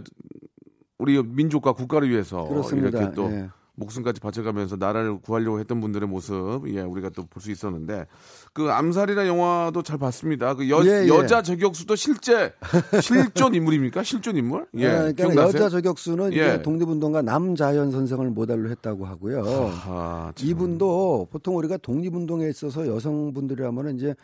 우리 0.97 1.21
민족과 1.21 1.73
국가를 1.73 2.09
위해서 2.09 2.43
그렇습니다. 2.47 2.97
이렇게 2.99 3.13
또 3.15 3.31
예. 3.31 3.49
목숨까지 3.81 4.21
바쳐가면서 4.21 4.77
나라를 4.77 5.19
구하려고 5.19 5.59
했던 5.59 5.81
분들의 5.81 6.07
모습, 6.07 6.61
예, 6.67 6.81
우리가 6.81 7.09
또 7.09 7.23
볼 7.25 7.41
수 7.41 7.51
있었는데 7.51 8.05
그 8.53 8.69
암살이라 8.71 9.27
영화도 9.27 9.83
잘 9.83 9.97
봤습니다. 9.97 10.53
그 10.53 10.69
여, 10.69 10.83
예, 10.85 11.03
예. 11.03 11.07
여자 11.07 11.41
저격수도 11.41 11.95
실제 11.95 12.53
실존 13.01 13.55
인물입니까? 13.55 14.03
실존 14.03 14.37
인물? 14.37 14.67
예, 14.77 14.83
예, 14.83 14.87
그러니까 14.89 15.11
기억나세요? 15.23 15.47
여자 15.63 15.69
저격수는 15.69 16.33
예. 16.33 16.61
독립운동가 16.61 17.21
남자연 17.21 17.91
선생을 17.91 18.29
모델로 18.29 18.69
했다고 18.69 19.05
하고요. 19.05 19.43
아, 19.85 20.31
참. 20.35 20.47
이분도 20.47 21.27
보통 21.31 21.57
우리가 21.57 21.77
독립운동에 21.77 22.47
있어서 22.49 22.87
여성분들이라면 22.87 23.95
이제 23.95 24.15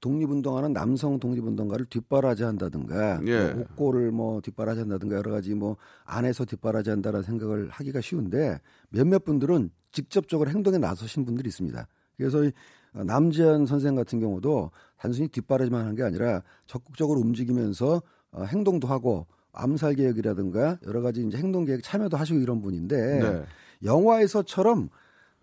독립운동하는 0.00 0.72
남성 0.72 1.18
독립운동가를 1.18 1.86
뒷바라지한다든가 1.86 3.20
예. 3.26 3.52
뭐 3.52 3.62
옥고를 3.62 4.10
뭐 4.10 4.40
뒷바라지한다든가 4.40 5.16
여러 5.16 5.30
가지 5.30 5.54
뭐 5.54 5.76
안에서 6.04 6.44
뒷바라지한다라는 6.44 7.22
생각을 7.24 7.68
하기가 7.70 8.00
쉬운데 8.00 8.60
몇몇 8.90 9.24
분들은 9.24 9.70
직접적으로 9.92 10.50
행동에 10.50 10.78
나서신 10.78 11.24
분들이 11.24 11.48
있습니다. 11.48 11.86
그래서 12.16 12.44
이 12.44 12.52
남재현 12.92 13.66
선생 13.66 13.94
같은 13.94 14.20
경우도 14.20 14.70
단순히 14.98 15.28
뒷바라지만 15.28 15.84
한 15.86 15.94
게 15.96 16.02
아니라 16.02 16.42
적극적으로 16.66 17.20
움직이면서 17.20 18.02
어, 18.32 18.44
행동도 18.44 18.88
하고 18.88 19.26
암살 19.52 19.94
계획이라든가 19.94 20.78
여러 20.86 21.00
가지 21.00 21.22
이제 21.26 21.38
행동 21.38 21.64
계획 21.64 21.82
참여도 21.82 22.16
하시고 22.18 22.38
이런 22.38 22.60
분인데 22.60 22.96
네. 23.20 23.44
영화에서처럼 23.84 24.90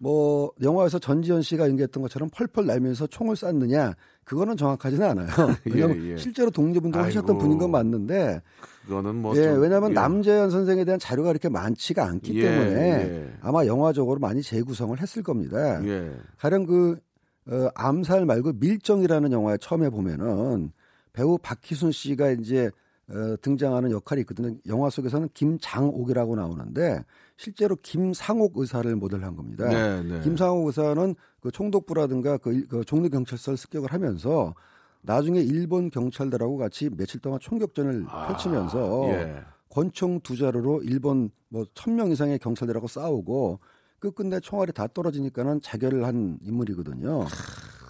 뭐 0.04 0.52
영화에서 0.62 1.00
전지현 1.00 1.44
씨가 1.44 1.70
연기했던 1.70 2.04
것처럼 2.04 2.30
펄펄 2.30 2.66
날면서 2.66 3.08
총을 3.08 3.38
쐈느냐 3.38 3.94
그거는 4.26 4.58
정확하지는 4.58 5.08
않아요. 5.08 5.30
왜냐하면 5.64 5.96
예, 6.04 6.12
예. 6.12 6.18
실제로 6.18 6.52
독립운동 6.52 7.02
하셨던. 7.02 7.38
분인 7.38 7.58
건 7.58 7.72
맞는데 7.72 8.42
그거는 8.86 9.16
뭐 9.16 9.34
예, 9.38 9.44
좀, 9.44 9.62
왜냐하면 9.62 9.92
예. 9.92 9.94
남재현 9.94 10.50
선생에 10.50 10.84
대한 10.84 11.00
자료가 11.00 11.30
이렇게 11.32 11.48
많지가 11.48 12.06
않기 12.06 12.38
예, 12.38 12.42
때문에 12.42 12.82
예. 12.82 13.34
아마 13.40 13.66
영화적으로 13.66 14.20
많이 14.20 14.42
재구성을 14.42 15.00
했을 15.00 15.24
겁니다. 15.24 15.82
예. 15.86 16.12
가령 16.38 16.66
그 16.66 17.00
어, 17.48 17.70
암살 17.74 18.26
말고 18.26 18.54
밀정이라는 18.60 19.32
영화에 19.32 19.58
처음에 19.62 19.90
보면은 19.90 20.74
배우 21.14 21.38
박희순 21.38 21.94
씨가 21.94 22.32
이제 22.32 22.70
어, 23.10 23.36
등장하는 23.42 23.92
역할이 23.92 24.22
있거든요. 24.22 24.54
영화 24.68 24.90
속에서는 24.90 25.30
김장옥이라고 25.34 26.36
나오는데 26.36 27.06
실제로 27.38 27.76
김상옥 27.82 28.58
의사를 28.58 28.96
모델한 28.96 29.36
겁니다. 29.36 29.68
네, 29.68 30.04
네. 30.04 30.22
김상옥 30.22 30.68
의사는 30.68 31.16
그 31.42 31.52
총독부라든가 31.52 32.38
그, 32.38 32.54
일- 32.54 32.68
그 32.68 32.84
종로 32.86 33.10
경찰서를 33.10 33.58
습격을 33.58 33.92
하면서 33.92 34.54
나중에 35.02 35.40
일본 35.42 35.90
경찰들하고 35.90 36.58
같이 36.58 36.90
며칠 36.90 37.20
동안 37.20 37.40
총격전을 37.42 38.06
펼치면서 38.06 39.04
아, 39.06 39.10
예. 39.10 39.36
권총 39.70 40.22
두 40.22 40.38
자루로 40.38 40.84
일본 40.84 41.30
뭐 41.50 41.66
천 41.74 41.96
명 41.96 42.12
이상의 42.12 42.40
경찰들하고 42.40 42.88
싸우고 42.88 43.60
끝끝내 44.00 44.40
총알이 44.40 44.72
다 44.74 44.88
떨어지니까는 44.88 45.62
자결을 45.62 46.06
한 46.06 46.38
인물이거든요. 46.42 47.22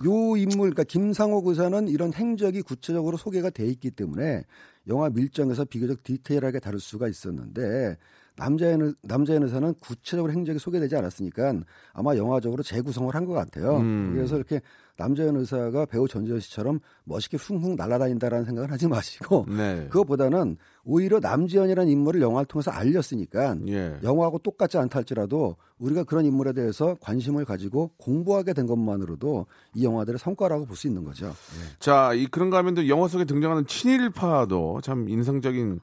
요 0.06 0.38
인물, 0.38 0.72
그러니까 0.72 0.84
김상옥 0.84 1.48
의사는 1.48 1.88
이런 1.88 2.14
행적이 2.14 2.62
구체적으로 2.62 3.18
소개가 3.18 3.50
돼 3.52 3.66
있기 3.68 3.92
때문에 3.92 4.44
영화 4.88 5.10
밀정에서 5.10 5.66
비교적 5.66 6.04
디테일하게 6.04 6.60
다룰 6.60 6.80
수가 6.80 7.08
있었는데 7.08 7.98
남자의 8.36 8.78
남자의 9.04 9.40
의사는 9.40 9.74
구체적으로 9.80 10.32
행적이 10.34 10.58
소개되지 10.60 10.96
않았으니까 10.96 11.54
아마 11.94 12.16
영화적으로 12.16 12.64
재구성을 12.64 13.14
한 13.14 13.24
것 13.26 13.34
같아요. 13.34 13.78
음. 13.78 14.12
그래서 14.16 14.36
이렇게 14.36 14.60
남자의 14.98 15.32
의사가 15.34 15.86
배우 15.86 16.08
전지현 16.08 16.40
씨처럼 16.40 16.80
멋있게 17.06 17.38
쿵쿵 17.38 17.76
날아다닌다라는 17.76 18.46
생각을 18.46 18.72
하지 18.72 18.88
마시고 18.88 19.46
네. 19.56 19.88
그것보다는 19.90 20.58
오히려 20.84 21.20
남지현이라는 21.20 21.92
인물을 21.92 22.22
영화를 22.22 22.46
통해서 22.46 22.70
알렸으니까 22.72 23.56
예. 23.68 23.98
영화하고 24.04 24.40
똑같지 24.40 24.78
않다 24.78 24.98
할지라도 25.00 25.56
우리가 25.80 26.04
그런 26.04 26.26
인물에 26.26 26.54
대해서 26.54 26.96
관심을 27.02 27.46
가지고 27.46 27.92
공부하게 27.98 28.54
된 28.54 28.68
것만으로도 28.68 29.46
이 29.76 29.84
영화들의 29.86 30.20
성과라고 30.20 30.66
볼 30.66 30.76
수 30.76 30.88
있는 30.88 31.04
거죠. 31.04 31.28
예. 31.28 31.76
자, 31.80 32.14
이 32.14 32.26
그런가 32.28 32.58
하면 32.58 32.74
또 32.76 32.88
영화 32.90 33.08
속에 33.08 33.26
등장하는 33.26 33.66
친일파도 33.68 34.82
참 34.84 35.08
인상적인 35.08 35.80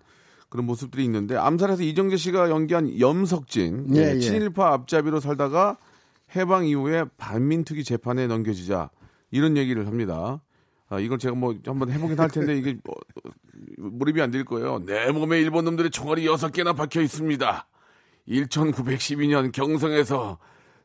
그런 0.50 0.66
모습들이 0.66 1.04
있는데 1.04 1.36
암살에서 1.36 1.82
이정재 1.82 2.16
씨가 2.16 2.50
연기한 2.50 2.98
염석진 3.00 3.94
예, 3.94 4.00
예, 4.00 4.14
예. 4.16 4.18
친일파 4.20 4.72
앞잡이로 4.74 5.20
살다가 5.20 5.78
해방 6.36 6.66
이후에 6.66 7.04
반민특위 7.16 7.84
재판에 7.84 8.26
넘겨지자 8.26 8.90
이런 9.30 9.56
얘기를 9.56 9.86
합니다. 9.86 10.42
아, 10.88 10.98
이걸 10.98 11.18
제가 11.18 11.36
뭐 11.36 11.54
한번 11.64 11.90
해보긴 11.90 12.18
할 12.18 12.28
텐데 12.30 12.56
이게 12.58 12.76
뭐, 12.84 12.96
몰입이 13.78 14.20
안 14.20 14.32
될 14.32 14.44
거예요. 14.44 14.80
내 14.84 15.10
몸에 15.12 15.40
일본 15.40 15.64
놈들의 15.64 15.92
총알이 15.92 16.26
여섯 16.26 16.50
개나 16.50 16.72
박혀 16.72 17.00
있습니다. 17.00 17.66
1912년 18.28 19.52
경성에서 19.52 20.38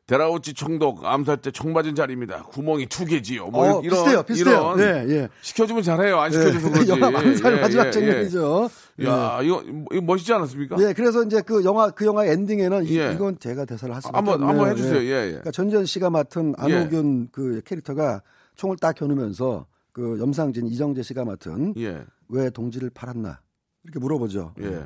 데라우치 0.07 0.53
총독 0.53 1.03
암살 1.03 1.37
때 1.37 1.51
총 1.51 1.73
맞은 1.73 1.95
자리입니다. 1.95 2.43
구멍이 2.43 2.85
두 2.87 3.05
개지요. 3.05 3.47
뭐 3.47 3.77
어, 3.77 3.81
이런 3.81 3.95
비슷해요, 4.03 4.23
비슷해요. 4.23 4.75
이런 4.77 4.79
예, 4.79 5.13
예. 5.15 5.29
시켜주면 5.41 5.81
잘해요. 5.81 6.19
안 6.19 6.31
시켜줘서 6.31 6.69
그렇지. 6.69 6.89
영화 6.91 7.07
암살 7.07 7.57
예, 7.57 7.61
마지막 7.61 7.87
예, 7.87 7.91
장면이죠. 7.91 8.69
예. 9.01 9.05
야, 9.07 9.39
이거, 9.41 9.63
이거 9.91 10.01
멋있지 10.01 10.31
않았습니까? 10.31 10.75
예, 10.79 10.93
그래서 10.93 11.23
이제 11.23 11.41
그 11.41 11.63
영화 11.63 11.89
그 11.89 12.05
영화 12.05 12.23
엔딩에는 12.25 12.85
이- 12.85 12.99
예. 12.99 13.13
이건 13.13 13.39
제가 13.39 13.65
대사를 13.65 13.93
할 13.95 14.01
수밖에 14.03 14.15
한번. 14.15 14.47
한번 14.47 14.69
해주세요. 14.71 14.99
예, 15.01 15.25
예. 15.25 15.25
그러니까 15.29 15.49
전지현 15.51 15.85
씨가 15.87 16.11
맡은 16.11 16.53
안호균 16.57 17.29
그 17.31 17.61
캐릭터가 17.65 18.21
총을 18.57 18.77
딱 18.77 18.93
겨누면서 18.93 19.65
그 19.91 20.19
염상진 20.19 20.67
이정재 20.67 21.01
씨가 21.01 21.25
맡은 21.25 21.73
예, 21.77 22.05
왜 22.29 22.51
동지를 22.51 22.91
팔았나 22.91 23.39
이렇게 23.83 23.97
물어보죠. 23.99 24.53
예. 24.61 24.83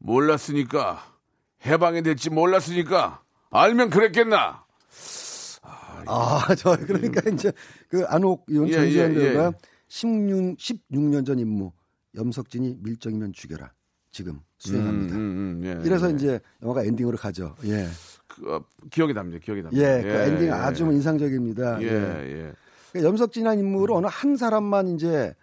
몰랐으니까 0.00 1.02
해방이 1.64 2.02
될지 2.02 2.28
몰랐으니까 2.28 3.21
알면 3.52 3.90
그랬겠나. 3.90 4.64
아, 6.06 6.54
저 6.56 6.76
그러니까 6.76 7.30
이제 7.30 7.52
그 7.88 8.04
안옥윤 8.06 8.68
예, 8.68 8.72
전지현 8.72 9.14
예, 9.14 9.18
배우가 9.18 9.46
예. 9.46 9.52
16 9.86 10.56
16년 10.56 11.24
전 11.24 11.38
임무 11.38 11.70
염석진이 12.16 12.78
밀정이면 12.80 13.32
죽여라 13.32 13.72
지금 14.10 14.40
수행합니다. 14.58 15.14
음, 15.14 15.20
음, 15.20 15.62
음, 15.62 15.64
예, 15.64 15.86
이래서 15.86 16.10
예. 16.10 16.14
이제 16.14 16.40
영화가 16.62 16.82
엔딩으로 16.84 17.16
가죠. 17.16 17.54
예, 17.64 17.86
그, 18.26 18.52
어, 18.52 18.64
기억이 18.90 19.12
납니다. 19.12 19.38
기억이 19.42 19.62
납니다. 19.62 19.82
예, 19.82 20.02
그 20.02 20.08
엔딩 20.08 20.52
아주 20.52 20.84
인상적입니다. 20.84 21.82
예, 21.82 21.86
예. 21.86 21.90
예. 21.90 22.52
그러니까 22.90 23.08
염석진이라는 23.08 23.62
인물을 23.62 23.94
어느 23.94 24.06
한 24.10 24.36
사람만 24.36 24.88
이제 24.88 25.34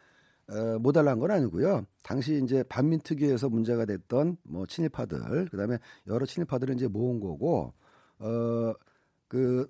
어, 0.49 0.79
모델한 0.79 1.19
건 1.19 1.31
아니고요. 1.31 1.85
당시 2.03 2.41
이제 2.43 2.63
반민특위에서 2.63 3.49
문제가 3.49 3.85
됐던 3.85 4.37
뭐 4.43 4.65
친일파들, 4.65 5.49
그다음에 5.49 5.77
여러 6.07 6.25
친일파들을 6.25 6.73
이제 6.75 6.87
모은 6.87 7.19
거고, 7.19 7.73
어그 8.19 9.67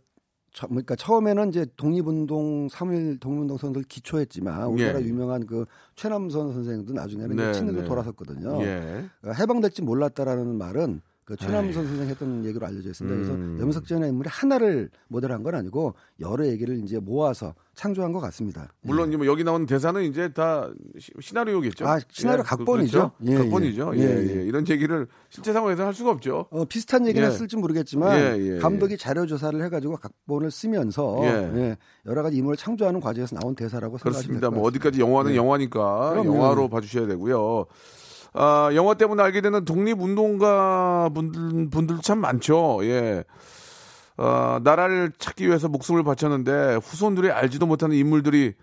그러니까 0.67 0.95
처음에는 0.95 1.49
이제 1.49 1.65
독립운동 1.77 2.67
3일 2.67 3.19
독립운동 3.19 3.57
선수들 3.57 3.83
기초했지만 3.83 4.67
우리나라 4.67 4.99
예. 4.99 5.05
유명한 5.05 5.45
그 5.45 5.65
최남선 5.95 6.53
선생도 6.53 6.93
나중에는 6.93 7.35
네, 7.35 7.53
친일로 7.53 7.81
네. 7.81 7.88
돌아섰거든요. 7.88 8.62
예. 8.63 9.05
어, 9.23 9.31
해방될지 9.31 9.83
몰랐다라는 9.83 10.57
말은 10.57 11.01
그 11.29 11.37
최남선 11.37 11.85
선생 11.85 12.07
했던 12.07 12.43
얘기로 12.43 12.65
알려져 12.65 12.89
있습니다. 12.89 13.15
음. 13.15 13.21
그래서 13.53 13.61
염석진의 13.63 14.09
인물이 14.09 14.29
하나를 14.31 14.89
모델한 15.09 15.43
건 15.43 15.53
아니고 15.53 15.93
여러 16.19 16.47
얘기를 16.47 16.75
이제 16.83 16.97
모아서 16.97 17.53
창조한 17.75 18.11
것 18.11 18.19
같습니다. 18.19 18.73
물론 18.81 19.09
이제 19.09 19.17
뭐 19.17 19.27
여기 19.27 19.43
나오는 19.43 19.67
대사는 19.67 20.01
이제 20.05 20.33
다 20.33 20.67
시- 20.97 21.11
시나리오겠죠. 21.21 21.87
아, 21.87 21.99
시나리오 22.09 22.41
그- 22.43 22.49
각본이죠. 22.49 23.11
그렇죠? 23.19 23.31
예, 23.31 23.37
각본이죠. 23.37 23.91
예, 23.95 23.99
예. 23.99 24.03
예, 24.03 24.27
예, 24.27 24.37
예. 24.39 24.43
이런 24.43 24.67
얘기를 24.67 25.07
실제 25.29 25.53
상황에서 25.53 25.85
할 25.85 25.93
수가 25.93 26.09
없죠. 26.09 26.47
어, 26.49 26.65
비슷한 26.65 27.05
얘기는 27.07 27.25
예. 27.25 27.31
했을지 27.31 27.55
모르겠지만 27.57 28.17
예, 28.19 28.55
예, 28.55 28.57
감독이 28.57 28.97
자료 28.97 29.27
조사를 29.27 29.63
해가지고 29.65 29.97
각본을 29.97 30.49
쓰면서 30.49 31.19
예. 31.25 31.27
예, 31.55 31.77
여러 32.07 32.23
가지 32.23 32.37
인물을 32.37 32.57
창조하는 32.57 32.99
과정에서 33.01 33.35
나온 33.39 33.53
대사라고 33.53 33.99
생각하시면 33.99 34.39
그렇습니다. 34.39 34.49
뭐. 34.49 34.67
어디까지 34.67 34.99
영화는 34.99 35.33
예. 35.33 35.35
영화니까 35.35 36.09
그럼요. 36.09 36.35
영화로 36.35 36.69
봐주셔야 36.69 37.05
되고요. 37.05 37.67
아, 38.33 38.69
영화 38.75 38.93
때문에 38.93 39.21
알게 39.23 39.41
되는 39.41 39.65
독립운동가 39.65 41.09
분들, 41.13 41.69
분들 41.69 41.97
참 42.01 42.19
많죠. 42.19 42.79
예. 42.83 43.23
어, 44.17 44.59
나라를 44.63 45.11
찾기 45.17 45.47
위해서 45.47 45.67
목숨을 45.69 46.03
바쳤는데 46.03 46.75
후손들이 46.83 47.31
알지도 47.31 47.65
못하는 47.65 47.95
인물들이 47.95 48.53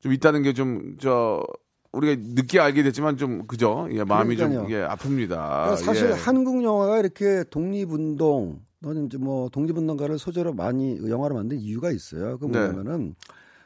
좀 0.00 0.12
있다는 0.12 0.42
게 0.42 0.52
좀 0.52 0.96
저 0.98 1.42
우리가 1.92 2.22
늦게 2.34 2.58
알게 2.58 2.82
됐지만 2.82 3.18
좀 3.18 3.46
그죠? 3.46 3.86
예, 3.92 4.02
마음이 4.02 4.36
좀 4.38 4.50
그러니까요. 4.50 4.76
예, 4.76 4.88
아픕니다. 4.88 5.28
그러니까 5.28 5.76
사실 5.76 6.08
예. 6.08 6.12
한국 6.14 6.64
영화가 6.64 6.98
이렇게 6.98 7.44
독립운동 7.50 8.60
또는 8.82 9.06
이제 9.06 9.18
뭐 9.18 9.48
독립운동가를 9.50 10.18
소재로 10.18 10.54
많이 10.54 10.98
영화로 11.08 11.34
만든 11.34 11.58
이유가 11.58 11.90
있어요. 11.90 12.38
그 12.38 12.46
네. 12.46 12.58
뭐냐면은 12.58 13.14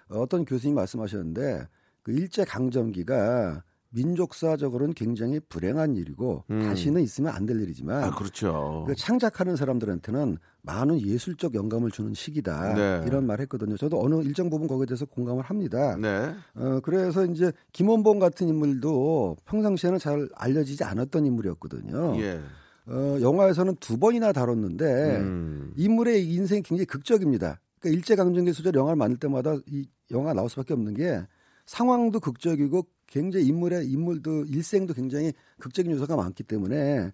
어떤 0.08 0.44
교수님 0.44 0.74
말씀하셨는데 0.74 1.68
그 2.02 2.12
일제 2.12 2.44
강점기가 2.44 3.62
민족사적으로는 3.90 4.94
굉장히 4.94 5.40
불행한 5.40 5.96
일이고 5.96 6.44
다시는 6.49 7.03
있으면 7.03 7.33
안 7.35 7.46
될 7.46 7.61
일이지만 7.61 8.03
음. 8.03 8.05
아, 8.05 8.14
그렇죠. 8.16 8.85
그 8.87 8.94
창작하는 8.96 9.55
사람들한테는 9.57 10.38
많은 10.62 11.01
예술적 11.01 11.55
영감을 11.55 11.92
주는 11.92 12.12
시기다 12.12 12.75
네. 12.75 13.05
이런 13.07 13.25
말 13.25 13.40
했거든요. 13.42 13.77
저도 13.77 14.03
어느 14.03 14.16
일정 14.22 14.51
부분 14.51 14.66
거기에 14.66 14.87
대해서 14.87 15.05
공감을 15.07 15.44
합니다. 15.44 15.96
네. 15.96 16.35
어, 16.57 16.81
그래서 16.83 17.25
이제 17.25 17.53
김원봉 17.72 18.18
같은 18.18 18.49
인물도 18.49 19.37
평상시에는 19.44 19.99
잘 20.01 20.29
알려지지 20.35 20.83
않았던 20.83 21.25
인물이었거든요. 21.25 22.16
예. 22.20 22.40
어, 22.88 23.18
영화에서는 23.20 23.77
두 23.81 23.96
번이나 23.99 24.33
다뤘는데 24.33 25.18
음. 25.18 25.72
인물의 25.77 26.27
인생이 26.27 26.62
굉장히 26.62 26.85
극적입니다. 26.87 27.61
그러니까 27.79 27.99
일제강점기 27.99 28.53
소재 28.53 28.72
영화를 28.75 28.96
만들 28.96 29.18
때마다 29.18 29.55
이 29.66 29.88
영화 30.11 30.33
나올 30.35 30.49
수밖에 30.49 30.75
없는 30.75 30.94
게 30.94 31.22
상황도 31.66 32.18
극적이고 32.20 32.87
굉장히 33.06 33.46
인물의 33.46 33.86
인물도 33.86 34.44
일생도 34.44 34.94
굉장히 34.94 35.32
극적인 35.58 35.92
요소가 35.92 36.16
많기 36.16 36.42
때문에 36.42 37.12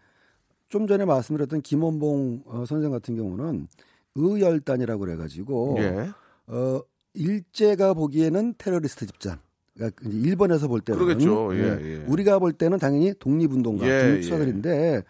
좀 0.69 0.87
전에 0.87 1.05
말씀드렸던 1.05 1.61
김원봉 1.63 2.45
어, 2.47 2.65
선생 2.67 2.91
같은 2.91 3.15
경우는 3.15 3.67
의열단이라고 4.15 5.01
그래가지고 5.01 5.77
예. 5.79 6.11
어, 6.47 6.81
일제가 7.15 7.95
보기에는 7.95 8.55
테러리스트 8.57 9.07
집단. 9.07 9.39
그러니까 9.75 10.03
일본에서 10.09 10.69
볼 10.69 10.81
때는 10.81 10.99
그러겠죠. 10.99 11.55
예, 11.57 11.79
예. 11.81 12.05
우리가 12.07 12.39
볼 12.39 12.53
때는 12.53 12.79
당연히 12.79 13.15
독립운동가, 13.19 13.87
예, 13.87 14.03
독립수사들인데 14.03 15.03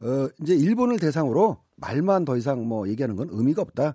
어, 0.00 0.28
이제 0.42 0.54
일본을 0.54 0.98
대상으로 0.98 1.58
말만 1.76 2.24
더 2.24 2.36
이상 2.36 2.66
뭐 2.66 2.88
얘기하는 2.88 3.16
건 3.16 3.28
의미가 3.30 3.62
없다. 3.62 3.94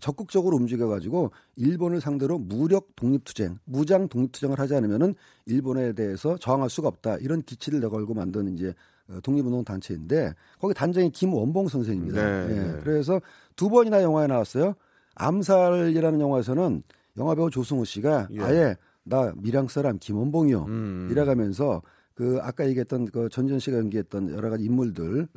적극적으로 0.00 0.56
움직여가지고 0.56 1.30
일본을 1.56 2.00
상대로 2.00 2.38
무력 2.38 2.96
독립투쟁, 2.96 3.58
무장 3.64 4.08
독립투쟁을 4.08 4.58
하지 4.58 4.74
않으면은 4.74 5.14
일본에 5.46 5.92
대해서 5.92 6.36
저항할 6.38 6.70
수가 6.70 6.88
없다. 6.88 7.18
이런 7.18 7.42
기치를 7.42 7.80
내걸고 7.80 8.14
만든 8.14 8.54
이제 8.54 8.74
어, 9.08 9.18
독립운동 9.22 9.64
단체인데 9.64 10.32
거기 10.58 10.74
단장이 10.74 11.10
김원봉 11.10 11.68
선생입니다. 11.68 12.46
네, 12.46 12.50
예, 12.50 12.60
네. 12.60 12.80
그래서 12.82 13.20
두 13.56 13.68
번이나 13.68 14.02
영화에 14.02 14.26
나왔어요. 14.26 14.74
암살이라는 15.14 16.20
영화에서는 16.20 16.82
영화배우 17.18 17.50
조승우 17.50 17.84
씨가 17.84 18.28
예. 18.32 18.40
아예 18.40 18.76
나 19.04 19.32
밀양 19.36 19.68
사람 19.68 19.98
김원봉이요. 19.98 20.64
음. 20.64 21.08
이래가면서 21.10 21.82
그 22.14 22.38
아까 22.40 22.66
얘기했던 22.68 23.06
그 23.06 23.28
전전 23.28 23.58
씨가 23.58 23.78
연기했던 23.78 24.30
여러 24.30 24.48
가지 24.48 24.64
인물들을 24.64 25.28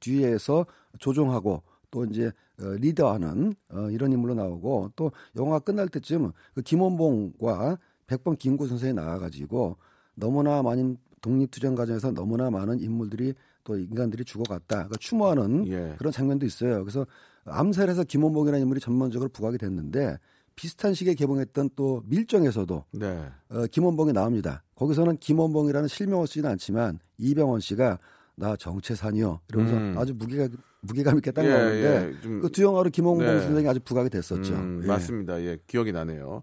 뒤에서 0.00 0.66
조종하고 0.98 1.62
또 1.90 2.04
이제 2.04 2.26
어, 2.26 2.30
리더하는 2.58 3.54
어, 3.70 3.90
이런 3.90 4.12
인물로 4.12 4.34
나오고 4.34 4.92
또 4.96 5.12
영화 5.36 5.58
끝날 5.58 5.88
때쯤 5.88 6.32
그 6.54 6.62
김원봉과 6.62 7.78
백범 8.06 8.36
김구 8.36 8.68
선생이 8.68 8.92
나와가지고 8.92 9.76
너무나 10.14 10.62
많은 10.62 10.96
독립투쟁 11.20 11.74
과정에서 11.74 12.12
너무나 12.12 12.50
많은 12.50 12.80
인물들이 12.80 13.34
또 13.64 13.78
인간들이 13.78 14.24
죽어갔다. 14.24 14.76
그러니까 14.76 14.96
추모하는 14.98 15.66
예. 15.68 15.94
그런 15.96 16.12
장면도 16.12 16.44
있어요. 16.44 16.80
그래서 16.84 17.06
암살에서 17.46 18.04
김원봉이라는 18.04 18.60
인물이 18.60 18.80
전문적으로 18.80 19.30
부각이 19.30 19.58
됐는데 19.58 20.18
비슷한 20.54 20.94
시기에 20.94 21.14
개봉했던 21.14 21.70
또 21.74 22.02
밀정에서도 22.06 22.84
네. 22.92 23.26
어, 23.50 23.66
김원봉이 23.66 24.12
나옵니다. 24.12 24.62
거기서는 24.76 25.16
김원봉이라는 25.16 25.88
실명을 25.88 26.26
쓰지는 26.26 26.50
않지만 26.50 27.00
이병헌 27.18 27.60
씨가 27.60 27.98
나 28.36 28.56
정체산이요 28.56 29.40
이러면서 29.48 29.76
음. 29.76 29.94
아주 29.96 30.12
무게가 30.16 30.48
무게감 30.80 31.16
있게 31.18 31.30
딱 31.30 31.44
예, 31.44 31.48
나오는데 31.48 31.84
예, 32.16 32.20
좀- 32.20 32.40
그 32.40 32.48
두 32.50 32.62
영화로 32.62 32.90
김원봉 32.90 33.24
네. 33.24 33.40
선생이 33.40 33.68
아주 33.68 33.80
부각이 33.84 34.10
됐었죠. 34.10 34.52
음, 34.54 34.80
예. 34.82 34.86
맞습니다. 34.86 35.40
예, 35.42 35.56
기억이 35.66 35.92
나네요. 35.92 36.42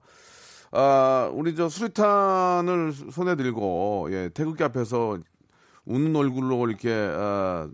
아, 0.71 1.29
우리 1.33 1.53
저 1.55 1.67
수류탄을 1.69 2.93
손에 3.11 3.35
들고 3.35 4.07
예, 4.11 4.29
태극기 4.33 4.63
앞에서 4.63 5.17
웃는 5.85 6.15
얼굴로 6.15 6.69
이렇게 6.69 6.91
아, 7.13 7.67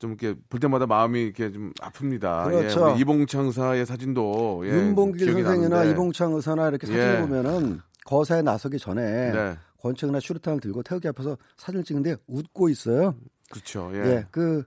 좀 0.00 0.16
이렇게 0.18 0.34
볼 0.48 0.58
때마다 0.58 0.86
마음이 0.86 1.22
이렇게 1.22 1.52
좀 1.52 1.72
아픕니다. 1.80 2.44
그렇죠. 2.46 2.88
예, 2.88 2.92
우리 2.92 3.00
이봉창사의 3.00 3.86
사진도 3.86 4.62
예, 4.64 4.70
윤봉길 4.70 5.32
선생이나 5.32 5.68
나는데. 5.76 5.92
이봉창 5.92 6.32
의사나 6.34 6.68
이렇게 6.68 6.86
사진을 6.88 7.14
예. 7.16 7.20
보면은 7.20 7.80
거사에 8.06 8.42
나서기 8.42 8.78
전에 8.78 9.30
네, 9.32 9.56
권총이나 9.80 10.20
슈루탄을 10.20 10.60
들고 10.60 10.82
태극기 10.82 11.08
앞에서 11.08 11.36
사진을 11.56 11.84
찍는데 11.84 12.16
웃고 12.26 12.68
있어요. 12.68 13.14
그렇죠. 13.50 13.90
예, 13.94 13.98
예. 13.98 14.26
그 14.30 14.62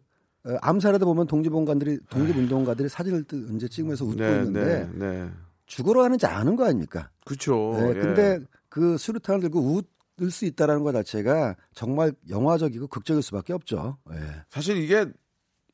어, 0.45 0.55
암살에도 0.61 1.05
보면 1.05 1.27
독립운동가들이 1.27 1.99
독립운동가들이 2.09 2.89
사진을 2.89 3.23
뜨- 3.23 3.47
이제 3.55 3.67
찍으면서 3.69 4.03
웃고 4.05 4.15
네, 4.17 4.29
있는데 4.39 4.89
네, 4.93 5.07
네. 5.23 5.29
죽으러 5.67 6.03
하는지 6.03 6.25
아는 6.25 6.55
거 6.57 6.65
아닙니까? 6.65 7.09
그렇죠. 7.25 7.75
네, 7.77 7.89
예. 7.89 7.93
근데 7.93 8.39
그 8.67 8.97
수류탄을 8.97 9.39
들고 9.41 9.81
웃을 10.19 10.31
수 10.31 10.43
있다라는 10.45 10.83
것 10.83 10.91
자체가 10.91 11.55
정말 11.73 12.11
영화적이고 12.29 12.87
극적일 12.87 13.21
수밖에 13.23 13.53
없죠. 13.53 13.97
예. 14.11 14.17
사실 14.49 14.75
이게 14.77 15.05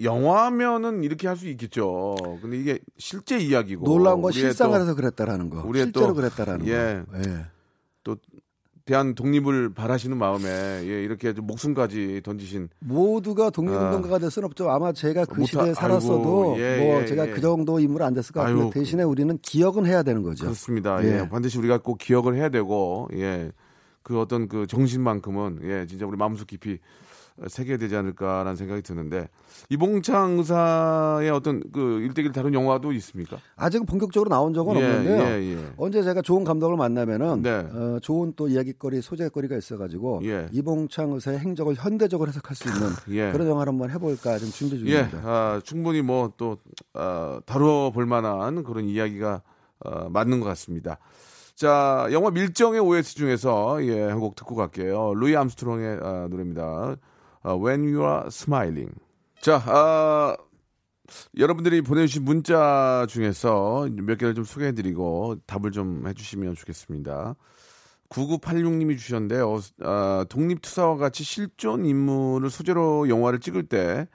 영화면은 0.02 1.04
이렇게 1.04 1.28
할 1.28 1.36
수 1.36 1.47
있겠죠. 1.49 2.15
근데 2.41 2.58
이게 2.58 2.80
실제 2.97 3.38
이야기고 3.38 3.86
놀라운 3.86 4.21
건또 4.21 4.38
해서 4.39 4.93
그랬다라는 4.95 5.49
거. 5.49 5.62
실제로 5.73 6.08
또- 6.08 6.13
그랬다라는 6.13 6.67
예. 6.67 7.04
거. 7.12 7.17
예. 7.19 7.45
대한 8.89 9.13
독립을 9.13 9.75
바라시는 9.75 10.17
마음에 10.17 10.47
예, 10.47 11.04
이렇게 11.04 11.32
좀 11.32 11.45
목숨까지 11.45 12.21
던지신 12.23 12.69
모두가 12.80 13.52
독립운동가가 13.52 14.17
될 14.17 14.32
수는 14.32 14.47
없죠. 14.47 14.67
아마 14.71 14.91
제가 14.91 15.25
그 15.25 15.45
시대에 15.45 15.75
살았어도 15.75 16.56
아이고, 16.56 16.56
예, 16.60 16.78
뭐 16.78 17.02
예, 17.02 17.06
제가 17.06 17.28
예. 17.28 17.32
그 17.32 17.39
정도 17.39 17.80
인물 17.80 18.02
안 18.02 18.15
됐을 18.15 18.34
것 18.34 18.39
같은데 18.41 18.63
아유, 18.63 18.71
대신에 18.73 19.04
우리는 19.04 19.38
기억은 19.43 19.86
해야 19.86 20.02
되는 20.02 20.23
거죠. 20.23 20.45
그렇습니다. 20.45 21.04
예. 21.04 21.19
예. 21.19 21.30
반드시 21.30 21.60
우리가 21.60 21.78
꼭 21.78 21.99
기억을 21.99 22.36
해야 22.36 22.49
되고 22.49 23.08
예. 23.13 23.52
그 24.02 24.19
어떤 24.19 24.47
그 24.47 24.65
정신만큼은 24.65 25.60
예, 25.65 25.86
진짜 25.86 26.08
우리 26.08 26.17
마음속 26.17 26.47
깊이 26.47 26.80
새겨야 27.47 27.78
되지 27.78 27.95
않을까라는 27.95 28.56
생각이 28.56 28.82
드는데 28.82 29.30
이봉창 29.69 30.38
의사의 30.39 31.30
어떤 31.30 31.62
그 31.71 31.99
일대기를 32.02 32.32
다룬 32.34 32.54
영화도 32.54 32.91
있습니까? 32.93 33.38
아직은 33.56 33.86
본격적으로 33.86 34.30
나온 34.30 34.54
적은 34.54 34.75
예, 34.78 34.86
없는데요. 34.86 35.23
예, 35.23 35.54
예. 35.56 35.65
언제 35.78 36.04
제가 36.04 36.21
좋은 36.21 36.43
감독을 36.43 36.75
만나면은 36.78 37.41
네. 37.41 37.52
어, 37.52 37.99
좋은 38.02 38.34
또 38.36 38.47
이야기거리 38.47 39.02
소재거리가 39.02 39.56
있어가지고 39.58 40.21
예. 40.25 40.47
이봉창 40.52 41.12
의사의 41.12 41.39
행적을 41.39 41.75
현대적으로 41.75 42.30
해석할 42.30 42.56
수 42.56 42.67
있는 42.67 42.89
예. 43.17 43.32
그런 43.32 43.47
영화를 43.47 43.71
한번 43.71 43.89
해볼까 43.91 44.38
좀 44.39 44.49
준비 44.49 44.75
예, 44.88 45.06
중입니다. 45.08 45.19
아, 45.23 45.62
충분히 45.63 46.02
뭐또 46.02 46.58
아, 46.93 47.39
다뤄볼 47.45 48.06
만한 48.06 48.63
그런 48.63 48.86
이야기가 48.86 49.41
어, 49.86 50.10
맞는 50.10 50.39
것 50.39 50.45
같습니다. 50.47 50.97
자, 51.56 52.08
영화 52.13 52.32
밀정의 52.32 52.80
OST 52.80 53.15
중에서 53.17 53.84
예, 53.86 54.02
한 54.04 54.19
곡 54.19 54.36
듣고 54.36 54.56
갈게요. 54.56 55.13
루이 55.15 55.36
암스트롱의 55.36 55.99
아, 56.02 56.28
노래입니다. 56.30 56.95
아, 57.41 57.54
When 57.54 57.84
You 57.84 58.04
Are 58.04 58.28
Smiling. 58.28 58.93
자, 59.41 59.62
아, 59.65 60.36
여러분들이 61.38 61.82
보내주신 61.82 62.23
문자 62.23 63.06
중에서 63.10 63.88
몇 63.91 64.17
개를 64.17 64.36
좀 64.36 64.43
소개해드리고 64.43 65.38
답을 65.45 65.71
좀 65.71 66.08
해주시면 66.08 66.56
좋겠습니다. 66.56 67.36
9986님이 68.10 68.97
주셨는데요. 68.97 69.60
아, 69.82 70.25
독립투사와 70.30 70.97
같이 70.97 71.23
실존 71.23 71.86
인물을 71.86 72.49
소재로 72.49 73.08
영화를 73.10 73.39
찍을 73.39 73.67
때 73.67 74.08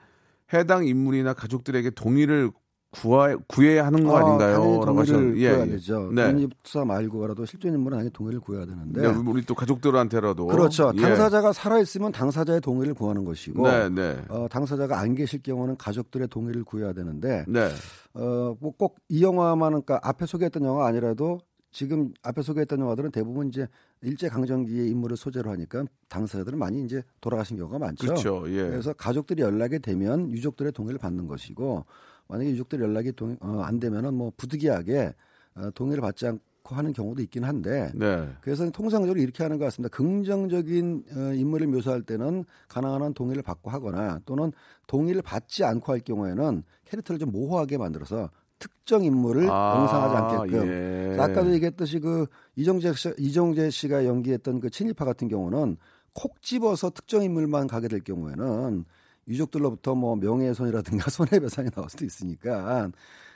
해당 0.53 0.85
인물이나 0.85 1.33
가족들에게 1.33 1.91
동의를 1.91 2.51
구하, 2.95 3.35
구해야 3.47 3.85
하는 3.85 4.03
거 4.03 4.17
아닌가요? 4.17 4.53
당연히 4.55 4.73
라고 4.77 4.85
동의를 4.85 5.15
하셨- 5.15 5.37
예, 5.37 5.49
구해야 5.49 5.65
예. 5.65 5.69
되죠. 5.71 6.11
네. 6.13 6.31
독립투사 6.31 6.85
말고라도 6.85 7.45
실존 7.45 7.73
인물은 7.73 7.97
당연히 7.97 8.11
동의를 8.13 8.39
구해야 8.39 8.65
되는데. 8.65 9.01
네, 9.01 9.07
우리 9.07 9.45
또 9.45 9.55
가족들한테라도. 9.55 10.47
그렇죠. 10.47 10.91
예. 10.95 11.01
당사자가 11.01 11.53
살아 11.53 11.79
있으면 11.79 12.11
당사자의 12.11 12.61
동의를 12.61 12.93
구하는 12.93 13.23
것이고, 13.25 13.63
네, 13.67 13.89
네. 13.89 14.17
어, 14.29 14.47
당사자가 14.49 14.99
안 14.99 15.15
계실 15.15 15.41
경우는 15.43 15.77
가족들의 15.77 16.27
동의를 16.29 16.63
구해야 16.63 16.93
되는데, 16.93 17.45
네. 17.47 17.69
어, 18.13 18.55
뭐 18.59 18.71
꼭 18.77 18.95
이 19.09 19.21
영화만은 19.23 19.81
그러니까 19.83 19.99
앞에 20.07 20.25
소개했던 20.25 20.63
영화 20.63 20.87
아니라도 20.87 21.39
지금 21.71 22.13
앞에 22.23 22.41
소개했던 22.41 22.79
영화들은 22.79 23.11
대부분 23.11 23.49
이제 23.49 23.67
일제 24.01 24.29
강점기의 24.29 24.89
인물을 24.89 25.17
소재로 25.17 25.49
하니까 25.51 25.83
당사자들은 26.07 26.57
많이 26.57 26.83
이제 26.85 27.03
돌아가신 27.19 27.57
경우가 27.57 27.79
많죠. 27.79 28.07
그렇죠. 28.07 28.43
예. 28.47 28.69
그래서 28.69 28.93
가족들이 28.93 29.41
연락이 29.41 29.79
되면 29.79 30.31
유족들의 30.31 30.71
동의를 30.71 30.99
받는 30.99 31.27
것이고 31.27 31.83
만약에 32.27 32.49
유족들이 32.51 32.81
연락이 32.81 33.11
동, 33.11 33.37
어, 33.41 33.61
안 33.63 33.79
되면은 33.79 34.13
뭐 34.13 34.31
부득이하게 34.37 35.13
어, 35.55 35.69
동의를 35.71 36.01
받지 36.01 36.27
않고 36.27 36.75
하는 36.75 36.93
경우도 36.93 37.21
있긴 37.21 37.43
한데 37.43 37.91
네. 37.93 38.27
그래서 38.41 38.69
통상적으로 38.71 39.19
이렇게 39.19 39.43
하는 39.43 39.57
것 39.57 39.65
같습니다. 39.65 39.95
긍정적인 39.95 41.03
어, 41.15 41.33
인물을 41.33 41.67
묘사할 41.67 42.01
때는 42.01 42.45
가능한 42.67 43.01
한 43.01 43.13
동의를 43.13 43.43
받고 43.43 43.69
하거나 43.69 44.19
또는 44.25 44.51
동의를 44.87 45.21
받지 45.21 45.63
않고 45.63 45.91
할 45.91 45.99
경우에는 45.99 46.63
캐릭터를 46.85 47.19
좀 47.19 47.31
모호하게 47.31 47.77
만들어서 47.77 48.29
특정 48.57 49.03
인물을 49.03 49.49
아, 49.49 49.75
영상하지 49.77 50.35
않게끔. 50.35 50.67
예. 50.67 51.19
아까도 51.19 51.53
얘기했듯이 51.53 51.99
그 51.99 52.25
이정재 52.55 52.93
씨, 52.93 53.13
이정재 53.17 53.69
씨가 53.69 54.05
연기했던 54.05 54.59
그 54.59 54.69
친일파 54.69 55.05
같은 55.05 55.27
경우는 55.27 55.77
콕 56.13 56.41
집어서 56.41 56.89
특정 56.89 57.21
인물만 57.21 57.67
가게 57.67 57.87
될 57.87 57.99
경우에는 57.99 58.85
유족들로부터 59.27 59.95
뭐 59.95 60.15
명예훼손이라든가 60.15 61.09
손해배상이 61.11 61.69
나올 61.71 61.89
수도 61.89 62.05
있으니까 62.05 62.89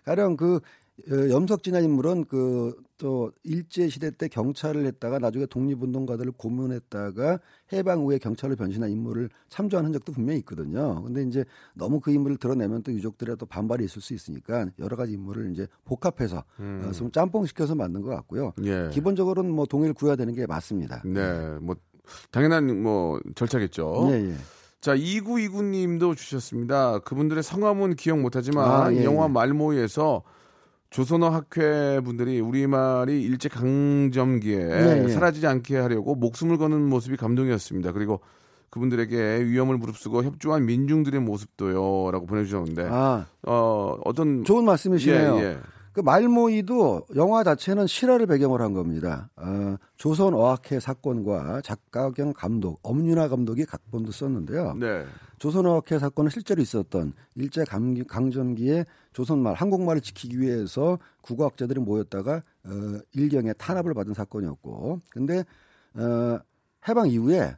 가령 0.05 0.37
그 0.37 0.59
어, 1.09 1.29
염석진이라는 1.29 1.89
인물은 1.89 2.25
그 2.25 2.89
또 2.99 3.31
일제 3.43 3.87
시대 3.87 4.11
때 4.11 4.27
경찰을 4.27 4.85
했다가 4.85 5.19
나중에 5.19 5.45
독립운동가들을 5.45 6.33
고문했다가 6.33 7.39
해방 7.71 8.01
후에 8.01 8.17
경찰로 8.19 8.57
변신한 8.57 8.91
인물을 8.91 9.29
참조한 9.47 9.85
흔적도 9.85 10.11
분명히 10.11 10.39
있거든요. 10.39 11.01
근데 11.01 11.23
이제 11.23 11.45
너무 11.73 12.01
그 12.01 12.11
인물을 12.11 12.37
드러내면 12.37 12.83
또 12.83 12.91
유족들의 12.91 13.37
또 13.37 13.45
반발이 13.45 13.85
있을 13.85 14.01
수 14.01 14.13
있으니까 14.13 14.67
여러 14.79 14.97
가지 14.97 15.13
인물을 15.13 15.49
이제 15.51 15.65
복합해서 15.85 16.43
어, 16.59 16.91
좀 16.93 17.09
짬뽕 17.11 17.45
시켜서 17.45 17.73
만든 17.73 18.01
것 18.01 18.09
같고요. 18.09 18.51
음. 18.59 18.65
예. 18.65 18.89
기본적으로는 18.91 19.49
뭐 19.49 19.65
동의를 19.65 19.93
구해야 19.93 20.17
되는 20.17 20.35
게 20.35 20.45
맞습니다. 20.45 21.01
네, 21.05 21.57
뭐 21.61 21.75
당연한 22.31 22.83
뭐 22.83 23.21
절차겠죠. 23.33 24.09
예, 24.11 24.31
예. 24.31 24.35
자, 24.81 24.95
2929님도 24.95 26.15
주셨습니다. 26.15 26.99
그분들의 26.99 27.43
성함은 27.43 27.95
기억 27.95 28.19
못하지만 28.19 28.69
아, 28.69 28.93
예, 28.93 29.03
영화 29.03 29.25
예. 29.25 29.29
말모에서 29.29 30.23
조선어 30.89 31.29
학회 31.29 31.99
분들이 31.99 32.39
우리말이 32.39 33.21
일제 33.21 33.49
강점기에 33.49 34.57
예, 34.57 35.03
예. 35.03 35.07
사라지지 35.09 35.45
않게 35.47 35.77
하려고 35.77 36.15
목숨을 36.15 36.57
거는 36.57 36.81
모습이 36.87 37.17
감동이었습니다. 37.17 37.91
그리고 37.91 38.21
그분들에게 38.69 39.45
위험을 39.45 39.77
무릅쓰고 39.77 40.23
협조한 40.23 40.65
민중들의 40.65 41.19
모습도요라고 41.21 42.25
보내주셨는데 42.25 42.87
아, 42.89 43.25
어 43.45 43.97
어떤 44.05 44.43
좋은 44.43 44.63
말씀이시네요. 44.63 45.35
예, 45.37 45.43
예. 45.43 45.57
그 45.99 46.01
말모이도 46.01 47.07
영화 47.17 47.43
자체는 47.43 47.85
실화를 47.85 48.25
배경으로 48.25 48.63
한 48.63 48.71
겁니다. 48.71 49.29
어, 49.35 49.75
조선 49.97 50.33
어학회 50.33 50.79
사건과 50.79 51.59
작가 51.59 52.09
겸 52.11 52.31
감독 52.31 52.79
엄윤아 52.83 53.27
감독이 53.27 53.65
각본도 53.65 54.13
썼는데요. 54.13 54.75
네. 54.75 55.03
조선 55.39 55.65
어학회 55.65 55.99
사건은 55.99 56.29
실제로 56.29 56.61
있었던 56.61 57.11
일제 57.35 57.65
강, 57.65 58.01
강점기에 58.07 58.85
조선말 59.11 59.55
한국말을 59.55 59.99
지키기 59.99 60.39
위해서 60.39 60.97
국어학자들이 61.19 61.81
모였다가 61.81 62.43
어, 62.63 62.99
일경에 63.11 63.51
탄압을 63.51 63.93
받은 63.93 64.13
사건이었고, 64.13 65.01
근데 65.09 65.43
어, 65.95 66.39
해방 66.87 67.09
이후에 67.09 67.57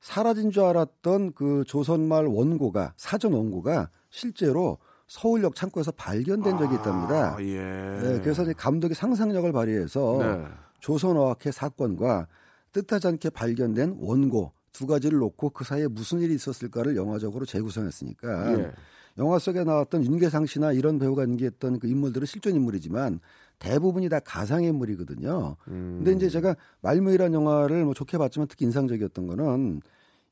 사라진 0.00 0.50
줄 0.50 0.62
알았던 0.62 1.34
그 1.34 1.64
조선말 1.66 2.24
원고가 2.24 2.94
사전 2.96 3.34
원고가 3.34 3.90
실제로 4.08 4.78
서울역 5.12 5.54
창고에서 5.54 5.92
발견된 5.92 6.56
적이 6.56 6.76
있답니다. 6.76 7.36
아, 7.36 7.42
예. 7.42 7.58
네, 8.02 8.20
그래서 8.22 8.44
이제 8.44 8.54
감독이 8.54 8.94
상상력을 8.94 9.52
발휘해서 9.52 10.18
네. 10.18 10.44
조선어학회 10.80 11.52
사건과 11.52 12.28
뜻하지 12.72 13.08
않게 13.08 13.28
발견된 13.28 13.98
원고 14.00 14.52
두 14.72 14.86
가지를 14.86 15.18
놓고 15.18 15.50
그 15.50 15.64
사이에 15.64 15.86
무슨 15.86 16.20
일이 16.20 16.34
있었을까를 16.34 16.96
영화적으로 16.96 17.44
재구성했으니까 17.44 18.58
예. 18.58 18.72
영화 19.18 19.38
속에 19.38 19.64
나왔던 19.64 20.06
윤계상 20.06 20.46
씨나 20.46 20.72
이런 20.72 20.98
배우가 20.98 21.24
연기했던 21.24 21.78
그 21.78 21.88
인물들은 21.88 22.26
실존 22.26 22.54
인물이지만 22.54 23.20
대부분이 23.58 24.08
다 24.08 24.18
가상 24.18 24.64
인물이거든요. 24.64 25.56
음. 25.68 26.00
근데 26.02 26.12
이제 26.12 26.30
제가 26.30 26.56
말무이란 26.80 27.34
영화를 27.34 27.84
뭐 27.84 27.92
좋게 27.92 28.16
봤지만 28.16 28.48
특히 28.48 28.64
인상적이었던 28.64 29.26
거는 29.26 29.82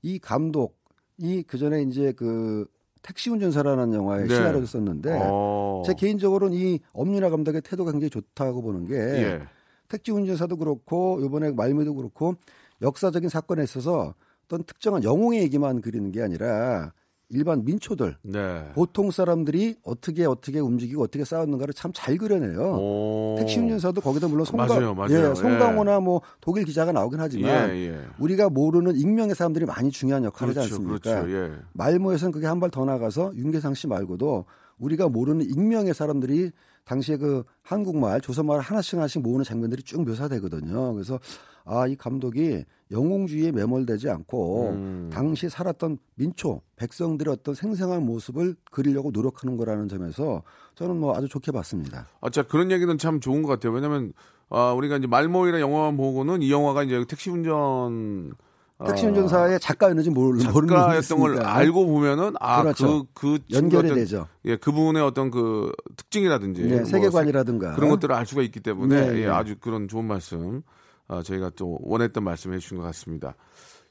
이 0.00 0.18
감독 0.18 0.80
이 1.18 1.44
그 1.46 1.58
전에 1.58 1.82
이제 1.82 2.12
그 2.12 2.66
택시 3.02 3.30
운전사라는 3.30 3.94
영화의 3.94 4.28
네. 4.28 4.34
시나리오를 4.34 4.66
썼는데 4.66 5.18
어. 5.22 5.82
제 5.86 5.94
개인적으로는 5.94 6.56
이 6.56 6.80
엄윤아 6.92 7.30
감독의 7.30 7.62
태도가 7.62 7.92
굉장히 7.92 8.10
좋다고 8.10 8.62
보는 8.62 8.86
게 8.86 8.94
예. 8.94 9.42
택지 9.88 10.12
운전사도 10.12 10.56
그렇고 10.56 11.20
이번에 11.24 11.52
말미도 11.52 11.94
그렇고 11.94 12.34
역사적인 12.82 13.28
사건에 13.28 13.62
있어서 13.62 14.14
어떤 14.44 14.64
특정한 14.64 15.04
영웅의 15.04 15.42
얘기만 15.42 15.80
그리는 15.80 16.10
게 16.12 16.22
아니라 16.22 16.92
일반 17.30 17.64
민초들 17.64 18.16
네. 18.22 18.70
보통 18.74 19.10
사람들이 19.10 19.76
어떻게 19.84 20.24
어떻게 20.26 20.58
움직이고 20.58 21.02
어떻게 21.02 21.24
싸웠는가를 21.24 21.72
참 21.74 21.90
잘 21.92 22.16
그려내요. 22.16 22.60
오. 22.78 23.36
택시 23.38 23.58
운전사도 23.58 24.00
거기다 24.00 24.28
물론 24.28 24.44
송강, 24.44 24.68
맞아요, 24.68 24.94
맞아요. 24.94 25.30
예, 25.30 25.34
송강호나 25.34 26.00
뭐 26.00 26.22
독일 26.40 26.64
기자가 26.64 26.92
나오긴 26.92 27.20
하지만 27.20 27.70
예, 27.70 27.88
예. 27.90 28.00
우리가 28.18 28.48
모르는 28.48 28.96
익명의 28.96 29.34
사람들이 29.34 29.64
많이 29.66 29.90
중요한 29.90 30.24
역할을 30.24 30.56
하지 30.56 30.68
그렇죠, 30.70 30.82
않습니까? 30.82 31.22
그렇죠. 31.22 31.32
예. 31.54 31.58
말모에서는 31.74 32.32
그게 32.32 32.46
한 32.46 32.58
발 32.60 32.70
더 32.70 32.84
나가서 32.84 33.32
윤계상 33.36 33.74
씨 33.74 33.86
말고도 33.86 34.44
우리가 34.78 35.08
모르는 35.08 35.44
익명의 35.44 35.92
사람들이 35.94 36.50
당시에 36.84 37.16
그 37.18 37.44
한국말, 37.62 38.20
조선말 38.20 38.60
하나씩 38.60 38.94
하나씩 38.98 39.22
모으는 39.22 39.44
장면들이 39.44 39.82
쭉 39.82 40.02
묘사되거든요. 40.04 40.94
그래서 40.94 41.20
아, 41.64 41.86
이 41.86 41.96
감독이 41.96 42.64
영웅주의에 42.90 43.52
매몰되지 43.52 44.10
않고 44.10 44.70
음. 44.70 45.10
당시 45.12 45.48
살았던 45.48 45.98
민초, 46.16 46.60
백성들의 46.76 47.32
어떤 47.32 47.54
생생한 47.54 48.04
모습을 48.04 48.56
그리려고 48.70 49.10
노력하는 49.12 49.56
거라는 49.56 49.88
점에서 49.88 50.42
저는 50.74 50.96
뭐 50.98 51.16
아주 51.16 51.28
좋게 51.28 51.52
봤습니다. 51.52 52.08
아, 52.20 52.30
자 52.30 52.42
그런 52.42 52.70
얘기는 52.70 52.96
참 52.98 53.20
좋은 53.20 53.42
것 53.42 53.48
같아요. 53.48 53.72
왜냐면 53.72 54.12
아, 54.48 54.72
우리가 54.72 54.96
이제 54.96 55.06
말모이라 55.06 55.60
영화만 55.60 55.96
보고는 55.96 56.42
이 56.42 56.50
영화가 56.50 56.82
이제 56.82 57.04
택시 57.08 57.30
운전 57.30 58.32
아, 58.78 58.86
택시 58.86 59.06
운전사의 59.06 59.60
작가였는지 59.60 60.10
모르, 60.10 60.42
모르는 60.50 60.74
작가였던 60.74 61.20
걸. 61.20 61.42
알고 61.42 61.86
보면은 61.86 62.32
아, 62.40 62.62
그렇죠. 62.62 63.06
그, 63.14 63.38
그 63.38 63.54
연결이 63.54 63.88
어떤- 63.88 63.98
되죠. 63.98 64.26
예, 64.46 64.56
그분의 64.56 65.02
어떤 65.02 65.30
그 65.30 65.70
특징이라든지 65.96 66.62
네, 66.62 66.76
뭐 66.76 66.84
세계관이라든가 66.86 67.74
그런 67.76 67.90
것들을 67.90 68.12
알 68.14 68.24
수가 68.26 68.42
있기 68.42 68.60
때문에 68.60 69.00
네, 69.12 69.18
예, 69.20 69.26
네. 69.26 69.28
아주 69.28 69.54
그런 69.60 69.86
좋은 69.86 70.06
말씀 70.06 70.62
아, 71.10 71.22
저희가 71.24 71.50
또 71.56 71.76
원했던 71.82 72.22
말씀 72.22 72.52
해 72.52 72.58
주신 72.58 72.76
것 72.78 72.84
같습니다. 72.84 73.34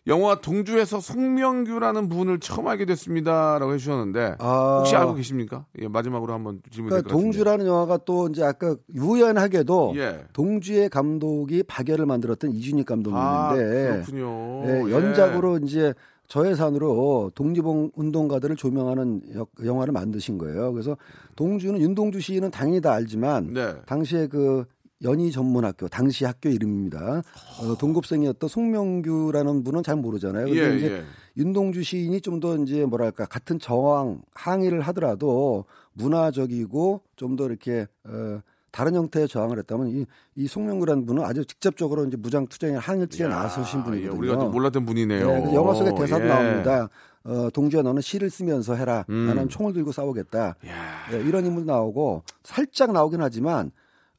영화 0.08 0.39
동주에서 0.39 1.01
송명규라는 1.01 2.08
분을 2.08 2.39
처음 2.39 2.67
알게 2.69 2.86
됐습니다라고 2.86 3.73
해주셨는데 3.73 4.36
아. 4.39 4.77
혹시 4.79 4.95
알고 4.95 5.13
계십니까? 5.15 5.65
예, 5.82 5.89
마지막으로 5.89 6.34
한번 6.34 6.62
질문 6.71 6.89
드릴 6.91 7.03
그러니까. 7.03 7.10
동주라는 7.10 7.65
영화가 7.67 7.97
또 8.05 8.29
이제 8.29 8.41
아까 8.43 8.75
우연하게도 8.95 9.93
예. 9.97 10.23
동주의 10.32 10.88
감독이 10.89 11.63
박열을 11.63 12.05
만들었던 12.05 12.51
이준익 12.53 12.89
아, 12.89 12.95
감독님인데 12.95 13.91
그렇군요. 14.05 14.63
예, 14.65 14.84
예. 14.88 14.91
연작으로 14.91 15.58
이제 15.63 15.93
저예산으로 16.29 17.32
독립 17.36 17.65
운동가들을 17.65 18.55
조명하는 18.55 19.21
역- 19.36 19.49
영화를 19.65 19.91
만드신 19.91 20.38
거예요. 20.38 20.71
그래서 20.71 20.95
동주는 21.36 21.79
윤동주 21.82 22.21
씨는 22.21 22.51
당연히 22.51 22.79
다 22.82 22.93
알지만 22.93 23.53
네. 23.53 23.75
당시에 23.86 24.27
그 24.27 24.63
연희 25.03 25.31
전문학교 25.31 25.88
당시 25.88 26.25
학교 26.25 26.49
이름입니다. 26.49 27.21
어, 27.62 27.77
동급생이었던 27.77 28.49
송명규라는 28.49 29.63
분은 29.63 29.83
잘 29.83 29.95
모르잖아요. 29.95 30.45
근데 30.45 30.71
예, 30.71 30.77
이제 30.77 30.91
예. 30.91 31.03
윤동주 31.38 31.83
시인이 31.83 32.19
좀 32.21 32.39
더 32.39 32.55
이제 32.57 32.85
뭐랄까 32.85 33.25
같은 33.25 33.59
저항 33.59 34.21
항의를 34.33 34.81
하더라도 34.81 35.65
문화적이고 35.93 37.01
좀 37.15 37.35
더 37.38 37.45
이렇게 37.45 37.88
어, 38.05 38.39
다른 38.71 38.93
형태의 38.95 39.27
저항을 39.27 39.57
했다면 39.59 39.88
이, 39.88 40.05
이 40.35 40.47
송명구라는 40.47 41.05
분은 41.05 41.23
아주 41.23 41.43
직접적으로 41.45 42.05
이제 42.05 42.17
무장 42.17 42.45
투쟁에 42.47 42.75
항일 42.77 43.07
투쟁에 43.07 43.29
나서신 43.29 43.79
아, 43.79 43.81
예, 43.81 43.85
분이거든요. 43.85 44.19
우리가 44.19 44.39
좀 44.39 44.51
몰랐던 44.51 44.85
분이네요. 44.85 45.27
네, 45.27 45.53
영화 45.55 45.73
속에 45.73 45.93
대사도 45.95 46.25
예. 46.25 46.27
나옵니다. 46.27 46.89
어, 47.23 47.49
동주야 47.51 47.81
너는 47.81 48.01
시를 48.01 48.29
쓰면서 48.29 48.75
해라. 48.75 49.05
음. 49.09 49.27
나는 49.27 49.49
총을 49.49 49.73
들고 49.73 49.91
싸우겠다. 49.91 50.55
야. 50.67 51.12
예, 51.13 51.17
이런 51.21 51.45
인물 51.45 51.65
나오고 51.65 52.23
살짝 52.43 52.91
나오긴 52.91 53.21
하지만 53.21 53.71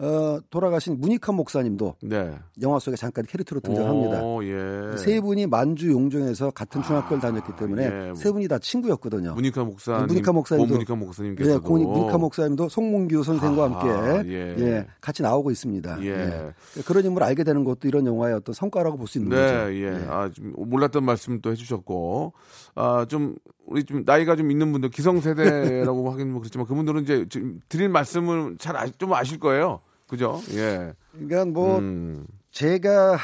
어, 0.02 0.38
돌아가신 0.48 0.98
문익환 0.98 1.34
목사님도 1.34 1.96
네. 2.02 2.34
영화 2.62 2.78
속에 2.78 2.96
잠깐 2.96 3.26
캐릭터로 3.26 3.60
등장합니다. 3.60 4.22
오, 4.22 4.42
예. 4.42 4.96
세 4.96 5.20
분이 5.20 5.46
만주 5.46 5.90
용종에서 5.90 6.50
같은 6.52 6.82
중학교를 6.82 7.20
다녔기 7.20 7.52
때문에 7.56 7.84
예. 7.84 8.14
세 8.14 8.32
분이 8.32 8.48
다 8.48 8.58
친구였거든요. 8.58 9.34
문익환 9.34 9.66
목사님, 9.66 10.06
문익환 10.06 10.34
목사님도- 10.34 10.68
문익환 10.68 10.98
목사님께서도 10.98 11.60
네, 11.62 11.68
고니 11.68 11.84
문익환 11.84 12.18
목사님도 12.18 12.70
송몽규 12.70 13.22
선생과 13.22 13.62
아, 13.62 13.70
함께 13.70 14.30
예. 14.32 14.54
예. 14.58 14.86
같이 15.02 15.22
나오고 15.22 15.50
있습니다. 15.50 16.02
예. 16.06 16.50
그런 16.86 17.04
인물을 17.04 17.26
알게 17.26 17.44
되는 17.44 17.62
것도 17.64 17.86
이런 17.86 18.06
영화의 18.06 18.36
어떤 18.36 18.54
성과라고 18.54 18.96
볼 18.96 19.06
수 19.06 19.18
있는 19.18 19.36
네, 19.36 19.52
거죠. 19.52 19.74
예. 19.74 20.06
아, 20.08 20.30
좀 20.32 20.54
몰랐던 20.56 21.04
말씀 21.04 21.42
또 21.42 21.50
해주셨고, 21.50 22.32
아, 22.74 23.04
좀, 23.06 23.36
우리 23.66 23.84
좀 23.84 24.02
나이가 24.06 24.34
좀 24.34 24.50
있는 24.50 24.72
분들, 24.72 24.88
기성세대라고 24.90 26.10
하긴 26.12 26.30
뭐 26.32 26.40
그렇지만 26.40 26.66
그분들은 26.66 27.02
이제 27.02 27.26
좀 27.28 27.60
드릴 27.68 27.90
말씀을 27.90 28.56
잘 28.58 28.76
아, 28.78 28.86
좀 28.96 29.12
아실 29.12 29.38
거예요. 29.38 29.80
그죠? 30.10 30.40
예. 30.54 30.92
그러니까 31.12 31.44
뭐 31.46 31.78
음. 31.78 32.26
제가 32.50 33.16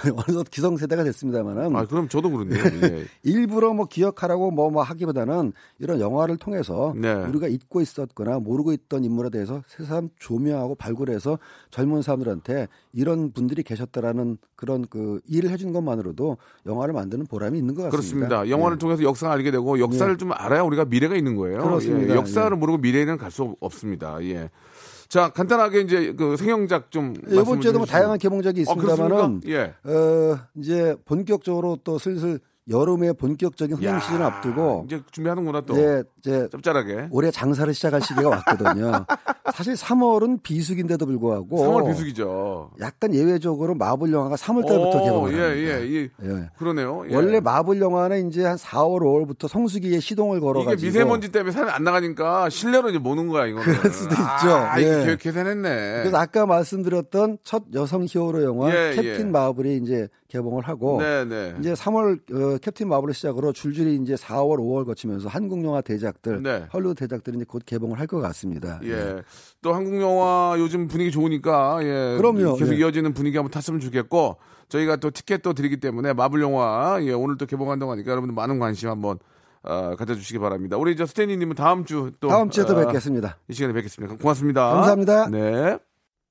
어느덧 0.16 0.48
기성세대가 0.50 1.04
됐습니다만은 1.04 1.76
아, 1.76 1.84
그럼 1.84 2.08
저도 2.08 2.30
그렇네요. 2.30 2.62
예. 2.90 3.04
일부러 3.22 3.74
뭐 3.74 3.84
기억하라고 3.84 4.50
뭐 4.50 4.70
뭐 4.70 4.82
하기보다는 4.82 5.52
이런 5.80 6.00
영화를 6.00 6.38
통해서 6.38 6.94
네. 6.96 7.12
우리가 7.12 7.48
잊고 7.48 7.80
있었거나 7.82 8.38
모르고 8.38 8.72
있던 8.72 9.04
인물에 9.04 9.28
대해서 9.28 9.62
새삼 9.66 10.08
조명하고 10.18 10.76
발굴해서 10.76 11.38
젊은 11.70 12.00
사람들한테 12.02 12.68
이런 12.92 13.32
분들이 13.32 13.62
계셨다라는 13.62 14.38
그런 14.56 14.86
그 14.88 15.20
일을 15.26 15.50
해준 15.50 15.72
것만으로도 15.72 16.38
영화를 16.66 16.94
만드는 16.94 17.26
보람이 17.26 17.58
있는 17.58 17.74
것 17.74 17.82
같습니다. 17.90 18.28
그렇습니다. 18.28 18.48
영화를 18.48 18.78
네. 18.78 18.80
통해서 18.80 19.02
역사를 19.02 19.30
알게 19.30 19.50
되고 19.50 19.78
역사를 19.78 20.16
좀 20.16 20.30
알아야 20.32 20.62
우리가 20.62 20.84
미래가 20.86 21.16
있는 21.16 21.36
거예요. 21.36 21.62
그렇습니다. 21.62 22.14
예, 22.14 22.16
역사를 22.16 22.50
예. 22.50 22.56
모르고 22.58 22.78
미래에는 22.78 23.18
갈 23.18 23.30
수 23.30 23.54
없습니다. 23.60 24.18
예. 24.24 24.50
자, 25.10 25.28
간단하게 25.28 25.80
이제 25.80 26.12
그 26.16 26.36
생형작 26.36 26.92
좀 26.92 27.14
이번 27.26 27.34
말씀을 27.34 27.60
주에도 27.60 27.78
뭐. 27.78 27.86
다양한 27.86 28.16
개봉작이 28.16 28.60
아, 28.60 28.62
있습니다만은 28.62 29.40
그렇습니까? 29.40 29.50
예. 29.50 29.92
어, 29.92 30.38
이제 30.54 30.94
본격적으로 31.04 31.78
또 31.82 31.98
슬슬 31.98 32.38
여름의 32.70 33.14
본격적인 33.14 33.76
흥행 33.78 33.94
야, 33.94 34.00
시즌을 34.00 34.22
앞두고 34.22 34.84
이제 34.86 35.00
준비하는구나 35.10 35.62
또. 35.62 35.74
이제 35.74 36.02
이제 36.20 36.48
짭짤하게. 36.52 37.08
올해 37.10 37.30
장사를 37.30 37.72
시작할 37.74 38.00
시기가 38.00 38.28
왔거든요. 38.28 39.04
사실 39.52 39.74
3월은 39.74 40.42
비수기인데도 40.44 41.04
불구하고 41.06 41.56
3월 41.66 41.88
비수기죠. 41.88 42.70
약간 42.80 43.12
예외적으로 43.14 43.74
마블 43.74 44.12
영화가 44.12 44.36
3월 44.36 44.66
달부터 44.66 44.98
오, 45.00 45.04
개봉을 45.04 45.32
예, 45.36 45.40
합니다. 45.42 45.80
예, 45.80 45.90
예. 45.90 46.08
예. 46.22 46.50
그러네요. 46.56 47.02
예. 47.10 47.14
원래 47.16 47.40
마블 47.40 47.80
영화는 47.80 48.28
이제 48.28 48.44
한 48.44 48.56
4월, 48.56 49.00
5월부터 49.00 49.48
성수기에 49.48 49.98
시동을 49.98 50.36
이게 50.38 50.46
걸어 50.46 50.64
가지고 50.64 50.86
미세먼지 50.86 51.32
때문에 51.32 51.50
사람이 51.52 51.72
안 51.72 51.82
나가니까 51.82 52.48
실내로 52.50 52.90
이제 52.90 52.98
모는 52.98 53.26
거야, 53.28 53.46
이거는. 53.46 53.64
그럴 53.80 53.92
수도 53.92 54.12
있죠. 54.14 54.22
아, 54.54 54.78
이거 54.78 54.88
예. 54.88 55.06
계- 55.06 55.16
계산했네. 55.16 55.68
그래서 56.02 56.16
아까 56.16 56.46
말씀드렸던 56.46 57.38
첫 57.42 57.64
여성 57.74 58.06
히어로 58.08 58.44
영화 58.44 58.70
예, 58.70 58.94
캡틴 58.94 59.26
예. 59.26 59.30
마블이 59.30 59.76
이제 59.78 60.08
개봉을 60.30 60.62
하고 60.62 60.98
네, 61.02 61.24
네. 61.26 61.54
이제 61.60 61.72
3월 61.74 62.18
어, 62.32 62.58
캡틴 62.58 62.88
마블을 62.88 63.12
시작으로 63.12 63.52
줄줄이 63.52 63.96
이제 63.96 64.14
4월, 64.14 64.58
5월 64.58 64.86
거치면서 64.86 65.28
한국 65.28 65.62
영화 65.64 65.80
대작들, 65.82 66.42
네. 66.42 66.66
헐리우드 66.72 67.00
대작들이 67.00 67.36
이제 67.36 67.44
곧 67.46 67.62
개봉을 67.66 67.98
할 67.98 68.06
것 68.06 68.20
같습니다. 68.20 68.80
예. 68.84 69.22
또 69.62 69.74
한국 69.74 70.00
영화 70.00 70.54
요즘 70.58 70.88
분위기 70.88 71.10
좋으니까 71.10 71.78
예. 71.82 72.16
그럼요. 72.16 72.56
계속 72.56 72.72
예. 72.74 72.78
이어지는 72.78 73.12
분위기 73.14 73.36
한번 73.36 73.50
탔으면 73.50 73.80
좋겠고 73.80 74.36
저희가 74.68 74.96
또 74.96 75.10
티켓도 75.10 75.52
드리기 75.52 75.78
때문에 75.78 76.12
마블 76.12 76.40
영화 76.40 76.98
예, 77.02 77.12
오늘 77.12 77.36
또 77.36 77.44
개봉한다고 77.46 77.92
하니까 77.92 78.10
여러분들 78.10 78.34
많은 78.34 78.58
관심 78.58 78.88
한번 78.88 79.18
어, 79.62 79.94
가져주시기 79.96 80.38
바랍니다. 80.38 80.76
우리 80.78 80.96
저 80.96 81.04
스탠리님은 81.04 81.54
다음 81.54 81.84
주 81.84 82.12
또 82.20 82.28
다음 82.28 82.48
주에 82.50 82.64
또 82.64 82.72
어, 82.72 82.86
뵙겠습니다. 82.86 83.36
이 83.48 83.52
시간에 83.52 83.74
뵙겠습니다. 83.74 84.16
고맙습니다. 84.16 84.70
감사합니다. 84.72 85.28
네. 85.28 85.78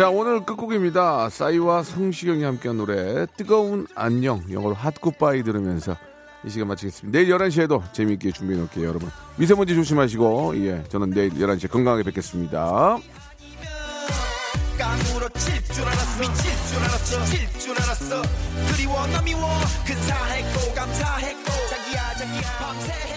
자 0.00 0.08
오늘 0.08 0.46
끝곡입니다. 0.46 1.28
싸이와 1.28 1.82
성시경이 1.82 2.42
함께한 2.42 2.78
노래 2.78 3.26
뜨거운 3.36 3.86
안녕 3.94 4.42
영어로 4.50 4.74
핫굿바이 4.74 5.42
들으면서 5.42 5.94
이 6.42 6.48
시간 6.48 6.68
마치겠습니다. 6.68 7.18
내일 7.18 7.30
11시에도 7.30 7.82
재미있게 7.92 8.32
준비해 8.32 8.58
놓을게요 8.58 8.88
여러분. 8.88 9.10
미세먼지 9.36 9.74
조심하시고 9.74 10.56
예 10.64 10.82
저는 10.88 11.10
내일 11.10 11.34
11시에 11.34 11.70
건강하게 11.70 12.04
뵙겠습니다. 12.04 12.96
깡으로 14.78 15.28
칠줄 15.34 15.84
알았어 15.84 16.20
미칠 16.22 16.50
줄 16.66 16.78
알았어 16.78 17.20
미칠 17.20 17.58
줄 17.58 17.72
알았어 17.72 18.22
그리워 18.72 19.06
너 19.06 19.20
미워 19.20 19.50
근사했고 19.86 20.74
감사했고 20.76 21.50
자기야 21.68 22.14
자기야 22.14 22.58
밤새 22.58 23.09